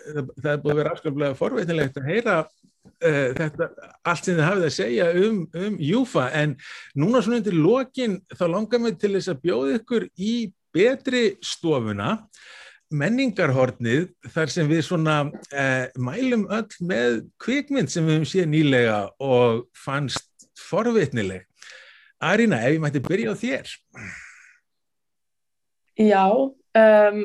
[0.09, 3.69] það, er búið að vera afskaplega forveitinlegt að heyra uh, þetta,
[4.01, 6.57] allt sem þið hafið að segja um, um Júfa, en
[6.97, 10.35] núna svona undir lokin þá langar mig til þess að bjóða ykkur í
[10.73, 12.15] betri stofuna
[12.95, 18.99] menningarhornið þar sem við svona uh, mælum öll með kvikmynd sem við höfum séð nýlega
[19.23, 21.47] og fannst forvitnileg.
[22.23, 23.71] Arína, ef ég mætti byrja á þér.
[25.99, 27.23] Já, um,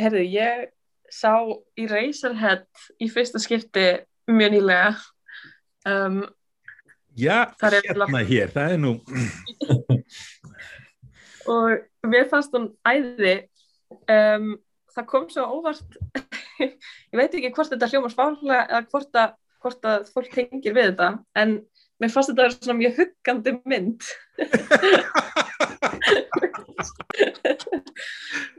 [0.00, 0.68] herði, ég
[1.10, 1.34] sá
[1.76, 2.68] í Razorhead
[3.02, 3.88] í fyrsta skipti
[4.30, 4.94] mjög nýlega.
[5.88, 6.22] Um,
[7.18, 8.92] Já, hérna hér, það er nú
[11.50, 13.50] og mér fannst hún æði.
[14.06, 14.52] Um,
[14.94, 15.98] það kom svo óvart,
[16.64, 20.90] ég veit ekki hvort þetta hljómar fárlega eða hvort að, hvort að fólk tengir við
[20.90, 21.08] þetta,
[21.42, 21.56] en
[22.00, 24.00] mér fannst þetta að vera svona mjög huggandi mynd.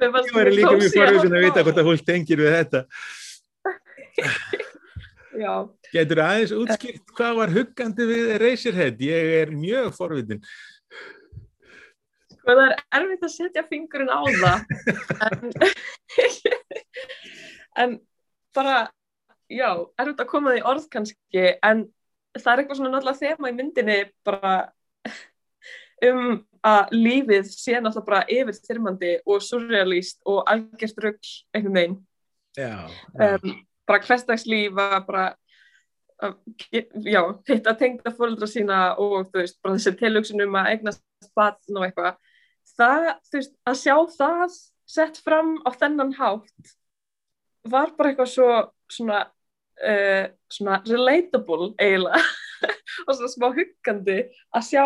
[0.01, 2.82] Mér fannst væri líka mjög kósí að vita hvort að fólk tengir við þetta.
[5.41, 5.53] Já,
[5.91, 8.99] Getur aðeins útskipt hvað var huggandi við Razorhead?
[9.03, 10.41] Ég er mjög forvitin.
[12.41, 14.59] Sko það er erfitt að setja fingurinn á það.
[17.77, 17.93] En, en
[18.55, 18.77] bara
[19.47, 19.69] já,
[20.01, 21.85] erfitt að koma því orð kannski en
[22.35, 24.53] það er eitthvað svona náttúrulega þema í myndinni bara
[26.09, 31.99] um að lífið sé náttúrulega bara yfir þyrmandi og surrealist og algjört rugg einhvern veginn.
[32.57, 32.73] Já,
[33.15, 33.37] já.
[33.37, 33.55] um,
[33.87, 35.23] bara hversdagslíf að bara
[36.21, 36.35] að,
[37.07, 41.79] já, hitta tengda fóreldra sína og þú veist, bara þessi tilhugsun um að eignast batn
[41.79, 42.19] og eitthvað
[42.78, 44.59] það, þú veist, að sjá það
[44.91, 46.76] sett fram á þennan hátt
[47.72, 48.49] var bara eitthvað svo
[48.91, 49.24] svona,
[49.86, 52.24] uh, svona relatable eiginlega
[53.05, 54.18] og svona smá huggandi
[54.55, 54.86] að sjá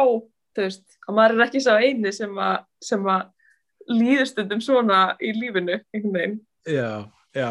[0.56, 3.32] þú veist, og maður er ekki sá eini sem að, sem að
[3.92, 6.38] líður stundum svona í lífinu, einhvern veginn.
[6.66, 6.92] Já,
[7.36, 7.50] já,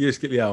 [0.00, 0.48] ég skil, já.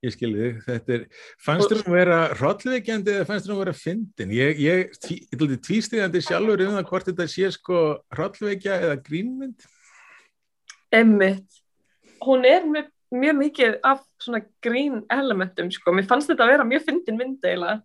[0.00, 1.02] Ég skil þig, þetta er,
[1.44, 4.30] fannst þér hún vera hrollveikjandi eða fannst þér hún vera fyndin?
[4.32, 7.82] Ég, ég, tví, ég held tvístigandi sjálfur um það hvort þetta sé sko
[8.16, 9.68] hrollveikja eða grínmynd.
[10.96, 11.60] Emmitt,
[12.24, 15.92] hún er með mjög mikið af svona grín elementum, sko.
[15.92, 17.82] Mér fannst þetta að vera mjög fyndin mynd eiginlega.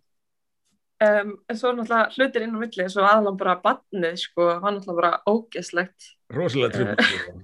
[0.96, 4.78] Um, en svo er náttúrulega hlutir inn á milli, svo aðlan bara badnið, sko, hann
[4.78, 6.14] náttúrulega bara ógeslegt.
[6.32, 6.94] Rosalega Eh.
[6.96, 7.42] tröfn.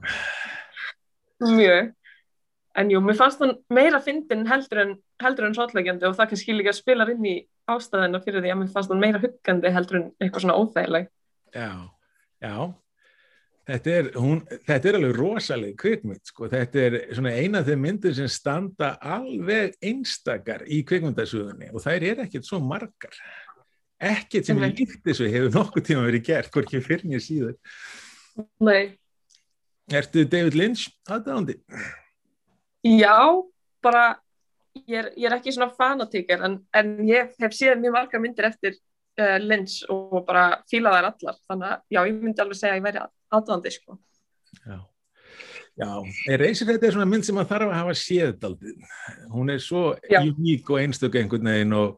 [1.59, 1.93] Mjög.
[2.79, 6.73] En jú, mér fannst hann meira fyndin heldur en, en hrollveikjandi og það kannski líka
[6.73, 7.35] spilar inn í
[7.69, 11.11] ástæðina fyrir því að mér fannst hann meira huggandi heldur en eitthvað svona óþægileg.
[11.53, 11.73] Já,
[12.41, 12.55] já.
[13.69, 16.49] Þetta er, hún, þetta er alveg rosaleg kvikmynd, sko.
[16.51, 22.09] Þetta er svona eina af þeim myndir sem standa alveg einstakar í kvikmyndasugunni og þær
[22.09, 23.21] er ekkert svo margar.
[24.03, 27.55] Ekkert sem er líkt þessu hefur nokkuð tíma verið gert, hvorki fyrir mér síður.
[28.65, 28.97] Nei,
[29.93, 31.59] Ertu David Lynch aðdándi?
[32.83, 33.19] Já,
[33.85, 34.05] bara
[34.89, 38.49] ég er, ég er ekki svona fanatíker en, en ég hef séð mjög margar myndir
[38.49, 38.79] eftir
[39.21, 42.81] uh, Lynch og bara fíla þær allar þannig að já, ég myndi alveg segja að
[42.81, 43.99] ég væri aðdóðandi sko.
[44.63, 44.81] Já.
[45.73, 45.89] Já,
[46.37, 48.97] Reysir þetta er svona mynd sem maður þarf að hafa séð daldið.
[49.33, 50.19] Hún er svo Já.
[50.21, 51.95] uník og einstök einhvern veginn og,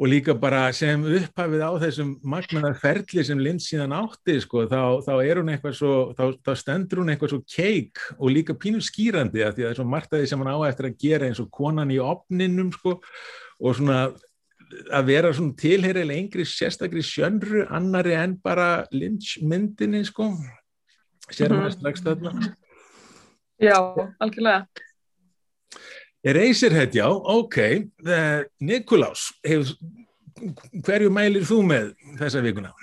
[0.00, 5.04] og líka bara sem upphafið á þessum magnaðar ferli sem Lind síðan átti, sko, þá,
[5.04, 8.80] þá er hún eitthvað svo, þá, þá stendur hún eitthvað svo keik og líka pínur
[8.86, 10.96] skýrandi að því að það er svo margt að því sem hann á eftir að
[11.04, 12.96] gera eins og konan í opninum, sko,
[13.60, 13.98] og svona
[14.94, 20.30] að vera svona tilheyrilega engri sérstakri sjönru annari en bara Lynch myndinni, sko,
[21.28, 21.76] sér maður Mhm.
[21.76, 22.54] strax þarna.
[23.60, 23.76] Já,
[24.16, 24.64] algjörlega.
[26.22, 27.56] Eraserhead, já, ok.
[28.04, 29.72] Uh, Nikolás, hefur,
[30.84, 32.74] hverju mælir þú með þessa vikuna?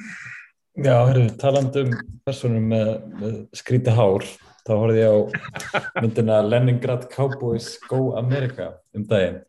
[0.78, 1.92] Já, herru, talandi um
[2.26, 4.26] personum með, með skríti hár,
[4.66, 5.18] þá horfði ég á
[6.02, 9.44] myndina Leningrad Cowboys Go America um daginn.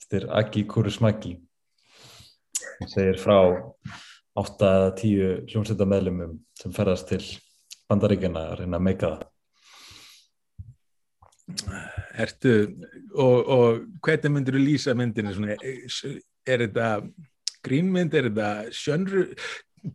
[0.00, 1.34] Þetta er Aki Kurusmaki.
[2.78, 3.38] Hún segir frá
[4.40, 7.20] 8 eða 10 hljómsveita meðlumum sem ferðast til
[7.92, 9.28] bandaríkjana að reyna að meika það.
[12.12, 12.54] Ertu,
[13.16, 15.32] og, og hvernig myndir þú lýsa myndinu?
[15.32, 15.54] Svona,
[16.44, 16.88] er þetta
[17.64, 19.22] grínmynd, er þetta sjönru,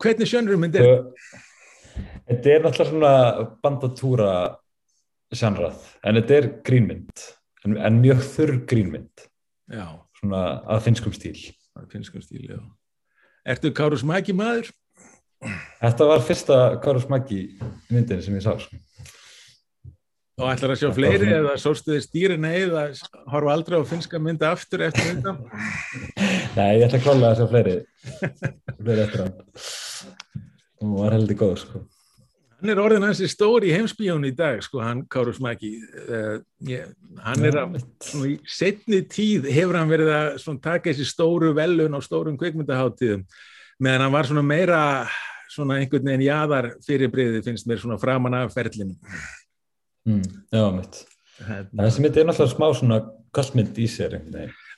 [0.02, 1.44] hvernig sjönru mynd er þetta?
[2.28, 3.12] Þetta er náttúrulega svona
[3.62, 4.32] bandatúra
[5.34, 7.24] sjanrað, en þetta er grínmynd,
[7.66, 9.28] en, en mjög þurr grínmynd,
[9.68, 9.86] Já,
[10.18, 11.36] svona að finnskum stíl.
[11.76, 12.58] það finnst sko stíl, já.
[13.48, 14.70] Ertu Kárus Maki maður?
[15.78, 17.44] Þetta var fyrsta Kárus Maggi
[17.92, 18.56] myndin sem ég sá.
[18.58, 18.76] Sko.
[20.38, 22.84] Og ætlar að sjá fleiri eða sóstu þið stýrin eða
[23.32, 25.32] horfa aldrei á finnska mynda aftur eftir þetta?
[26.58, 27.76] Nei, ég ætla að klála að sjá fleiri,
[28.78, 29.38] fleiri eftir hann.
[30.78, 31.82] Hún var heldur góð, sko.
[32.58, 35.72] Hann er orðin stóri í heimsbíón í dag, sko, hann Kárus Maki.
[36.06, 36.38] Uh,
[37.22, 37.78] hann er að,
[38.26, 43.26] í setni tíð hefur hann verið að svona, taka þessi stóru velun á stórum kvikmyndaháttíðum,
[43.82, 44.82] meðan hann var svona meira
[45.48, 48.94] svona einhvern veginn jaðar fyrirbriði finnst mér svona framan af ferlinu.
[50.08, 51.02] Mm, já, mitt.
[51.38, 51.84] Hérna.
[51.84, 52.98] Þessi mynd er náttúrulega smá svona
[53.36, 54.16] kallmynd í sér.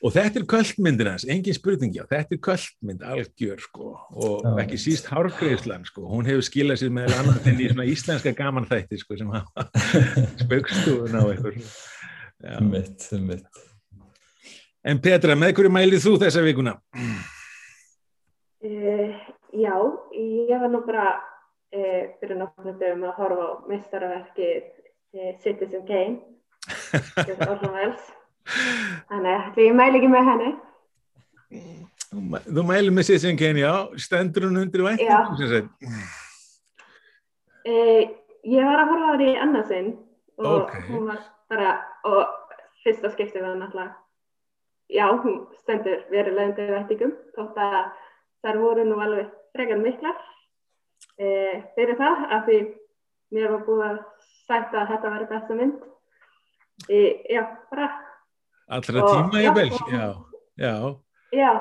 [0.00, 4.52] Og þetta er kvöldmyndin hans, engin spurning já, þetta er kvöldmynd algjör sko og Já.
[4.62, 7.12] ekki síst hárgreislan sko, hún hefur skilað sér með
[7.50, 9.66] inn í svona íslenska gamanþætti sko sem hafa
[10.42, 11.74] spaukstúðun á eitthvað.
[12.40, 12.56] Já.
[12.64, 13.60] Mitt, mitt.
[14.80, 16.78] En Petra, með hverju mælið þú þessa vikuna?
[18.64, 19.12] Uh,
[19.52, 19.74] já,
[20.16, 24.79] ég var nú bara uh, fyrir nokkrum dögum að horfa á meistaraverkið uh,
[25.42, 26.20] Citizen Kane
[29.10, 30.50] þannig að því ég mæli ekki með henni.
[32.10, 33.72] Þú mæ- Þú mælið með sem Kane, já,
[34.06, 34.82] stendur hún undir
[35.38, 35.68] sem sagt?
[37.66, 38.02] uh,
[38.50, 39.90] ég var að horfa á því annarsinn
[40.40, 40.72] og Ok.
[40.88, 41.72] hún var bara
[42.04, 42.54] og
[42.84, 43.94] fyrsta skipti var náttúrulega
[44.90, 47.90] já, hún stendur verulega undir væntingum þótt að
[48.42, 50.16] þar voru nú alveg frekar miklar.
[51.20, 52.58] Uh, fyrir það af því
[53.34, 53.98] mér var búið að
[54.50, 55.82] sagt að þetta væri besta mynd.
[56.90, 57.90] Uh, já, bara.
[58.70, 60.06] Allra Og- tíma ég vel, já,
[60.58, 60.74] já.
[61.32, 61.52] já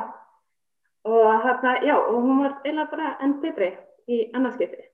[1.10, 3.72] og þarna, já, og hún var eiginlega bara enn betri
[4.10, 4.86] í annarskipti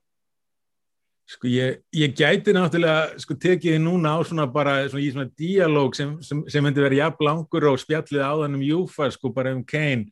[1.26, 5.96] Sko ég, ég gæti náttúrulega sko tekið núna á svona bara svona, í svona díalóg
[5.98, 9.64] sem, sem, sem myndi vera jafn langur og spjallið áðan um Júfa sko bara um
[9.66, 10.06] Kane.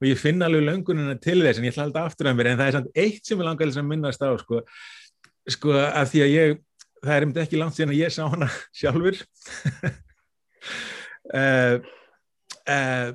[0.00, 2.62] Og ég finn alveg löngunina til þess en ég ætla alltaf aftur að mér en
[2.62, 4.62] það er samt eitt sem ég langar að minnast á sko,
[5.52, 6.56] sko að því að ég
[7.04, 8.48] það er um ekki langt síðan að ég sá hana
[8.80, 9.20] sjálfur.
[11.30, 11.76] Uh,
[12.74, 13.08] uh,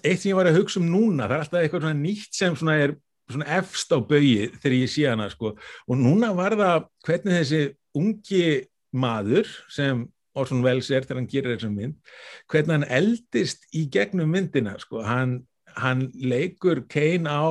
[0.00, 2.56] eitt sem ég var að hugsa um núna það er alltaf eitthvað svona nýtt sem
[2.58, 2.96] svona er
[3.30, 5.54] svona efst á baugi þegar ég sé hana sko.
[5.86, 7.62] Og núna var það hvernig þessi
[7.98, 8.46] ungi
[8.90, 10.06] maður sem
[10.38, 12.12] Orson Welles er þegar hann gerir þessum mynd
[12.50, 15.40] hvernig hann eldist í gegnum myndina sko, hann,
[15.78, 17.50] hann leikur Kane á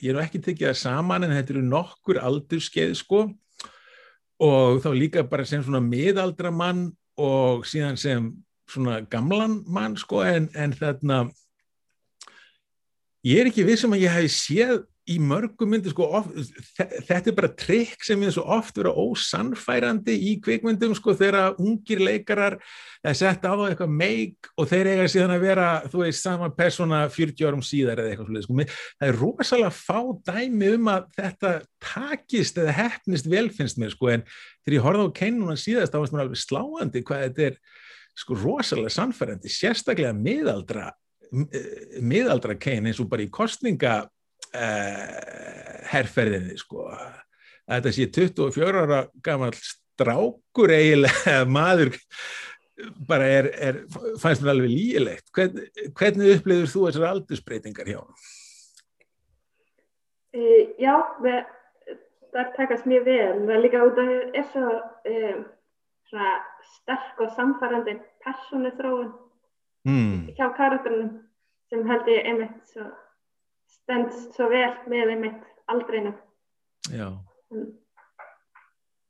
[0.00, 3.24] ég er nú ekki tekið það saman en þetta eru nokkur aldurskeið sko
[4.40, 6.88] og þá líka bara sem svona miðaldra mann
[7.20, 8.30] og síðan sem
[8.70, 11.24] svona gamlan mann sko en, en þarna
[13.26, 14.78] ég er ekki vissum að ég hef séð
[15.10, 16.34] í mörgum myndi sko oft,
[16.78, 22.02] þetta er bara trikk sem er svo oft vera ósannfærandi í kvikmyndum sko þegar ungir
[22.02, 22.58] leikarar
[23.02, 26.50] er sett á það eitthvað meik og þeir eiga síðan að vera þú veist sama
[26.54, 28.58] persóna 40 árum síðar eða eitthvað sko.
[29.00, 30.00] það er rosalega fá
[30.30, 31.52] dæmi um að þetta
[31.90, 34.26] takist eða hefnist velfinnst mér sko en
[34.62, 37.60] þegar ég horfði á keinuna síðast þá varst mér alveg sláandi hvað þetta er
[38.20, 40.90] sko rosalega sannfærandi sérstaklega miðaldra
[42.02, 44.02] miðaldra kein eins og bara í kostninga
[44.54, 46.88] uh, herrferðinni sko
[47.70, 51.94] þetta sé 24 ára gammal strákur eiginlega maður
[53.08, 53.80] bara er, er
[54.20, 55.64] fannst mér alveg lígilegt Hvern,
[55.98, 58.28] hvernig upplifur þú þessar aldursbreytingar hjá hann?
[60.30, 60.94] Uh, já,
[61.24, 61.40] við,
[62.30, 65.42] það takast mjög vel það er líka út af um,
[66.10, 66.36] svona
[66.76, 69.10] sterk og samfærandi persónu þróun
[69.88, 70.28] Mm.
[70.36, 71.22] hjá karakterunum
[71.70, 72.84] sem held ég einmitt svo
[73.74, 76.12] stendst svo vel með einmitt aldreinu
[76.90, 77.06] Já,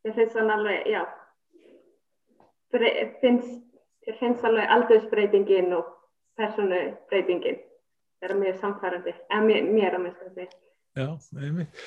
[0.04, 1.02] ég finnst þannig alveg, já
[3.22, 3.61] finnst,
[4.08, 5.92] ég finnst alveg aldursbreytingin og
[6.40, 7.61] persónubreytingin
[8.20, 10.50] er mjög samfærandi eða mér, að minnst þetta
[10.98, 11.08] já,
[11.40, 11.86] einmitt.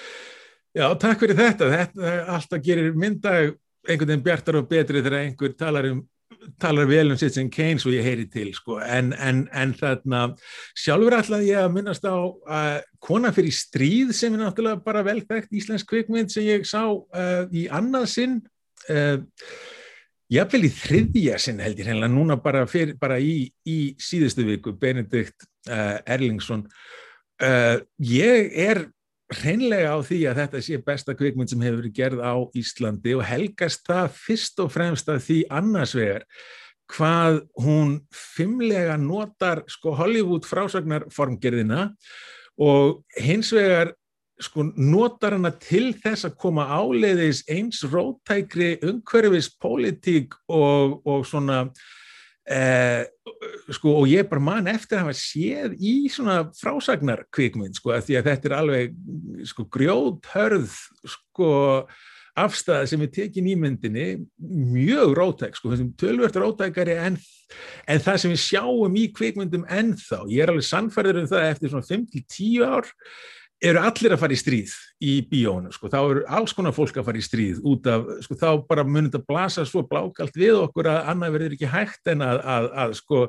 [0.74, 1.68] Já, takk fyrir þetta.
[1.70, 3.52] Þetta alltaf gerir myndag
[3.84, 6.00] einhvern veginn bjartar og betri þegar einhver talar um
[6.62, 8.80] talar vel um sitt sem Keynes og ég heyri til sko.
[8.82, 10.24] en, en, en þarna
[10.80, 15.54] sjálfur ætlaði ég að minnast á uh, Kona fyrir stríð sem er náttúrulega bara velþekkt
[15.60, 18.40] íslensk kvikmynd sem ég sá uh, í annað sinn
[18.94, 19.20] uh,
[20.34, 24.74] jafnvel í þriðja sinn held ég hreinlega núna bara, fyrir, bara í, í síðustu viku
[24.80, 26.66] Benedikt Erlingsson
[28.04, 28.82] ég er
[29.42, 33.26] hreinlega á því að þetta sé besta kvikmynd sem hefur verið gerð á Íslandi og
[33.28, 36.28] helgast það fyrst og fremst að því annars vegar
[36.94, 41.90] hvað hún fimmlega notar sko Hollywood frásagnar formgerðina
[42.62, 43.94] og hins vegar
[44.44, 51.68] sko notar hana til þess að koma áleiðis eins rótækri umhverfis pólitík og, og svona
[52.44, 53.06] Eh,
[53.72, 58.10] sko og ég bara man eftir að hafa séð í svona frásagnar kvikmynd sko að
[58.10, 58.98] því að þetta er alveg
[59.48, 60.74] sko grjóthörð
[61.08, 61.52] sko
[62.44, 64.08] afstæða sem er tekin í myndinni
[64.44, 67.16] mjög rótæk sko tölvört rótækari en,
[67.88, 71.72] en það sem við sjáum í kvikmyndum ennþá, ég er alveg sannfærður um það eftir
[71.72, 72.92] svona 5-10 ár
[73.64, 77.08] eru allir að fara í stríð í bíónu, sko, þá eru alls konar fólk að
[77.10, 80.90] fara í stríð út af, sko, þá bara munið að blasa svo blákalt við okkur
[80.92, 83.22] að annað verður ekki hægt en að, að, að sko,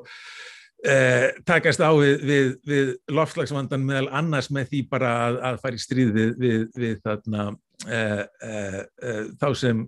[0.91, 5.79] eh, takast á við, við, við lofslagsvandan meðal annars með því bara að, að fara
[5.79, 7.47] í stríð við, við þarna,
[7.87, 9.87] eh, eh, eh, þá sem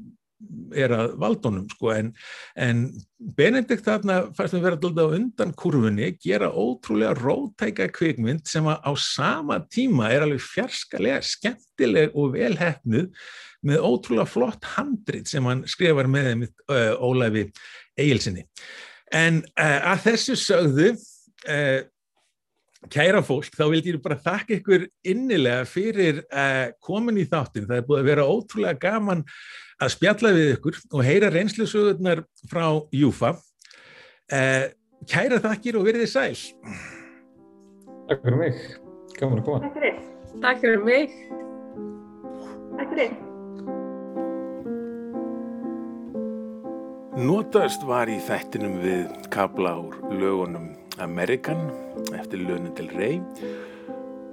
[0.76, 2.10] er að valdunum sko en,
[2.60, 2.82] en
[3.16, 8.92] Benedikt þarna fannst við vera alltaf undan kurfunni gera ótrúlega rótæka kvikmynd sem að á
[9.00, 13.08] sama tíma er alveg fjarskalega skemmtileg og velhefnuð
[13.66, 17.48] með ótrúlega flott handrit sem hann skrifar með þeim uh, Ólæfi
[17.96, 18.46] Egilsinni
[19.16, 21.82] en uh, að þessu sögðu uh,
[22.92, 26.20] kæra fólk, þá vildi ég bara þakka ykkur innilega fyrir
[26.84, 29.24] komin í þáttin, það er búið að vera ótrúlega gaman
[29.82, 32.66] að spjalla við ykkur og heyra reynslusögurnar frá
[32.96, 33.34] Júfa.
[34.32, 34.72] Eh,
[35.08, 36.36] kæra þakkir og verið þið sæl.
[38.08, 38.60] Takk fyrir mig,
[39.18, 39.60] gaman að koma.
[39.66, 40.02] Takk fyrir,
[40.42, 41.14] Takk fyrir mig.
[42.76, 43.14] takk fyrir.
[47.16, 51.62] Notast var í þættinum við kabla úr lögunum American
[52.16, 53.20] eftir Lönu til Rey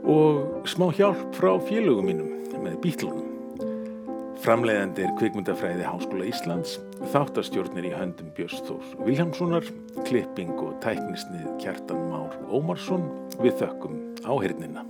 [0.04, 2.34] og smá hjálp frá félögum mínum
[2.64, 3.33] með bítlunum.
[4.44, 6.74] Framleiðandi er kvikmyndafræði Háskóla Íslands,
[7.14, 9.70] þáttastjórnir í höndum Björns Þórs Viljámssonar,
[10.04, 13.08] klipping og tæknisnið Kjartan Már Ómarsson
[13.40, 13.96] við þökkum
[14.28, 14.84] áhyrnina.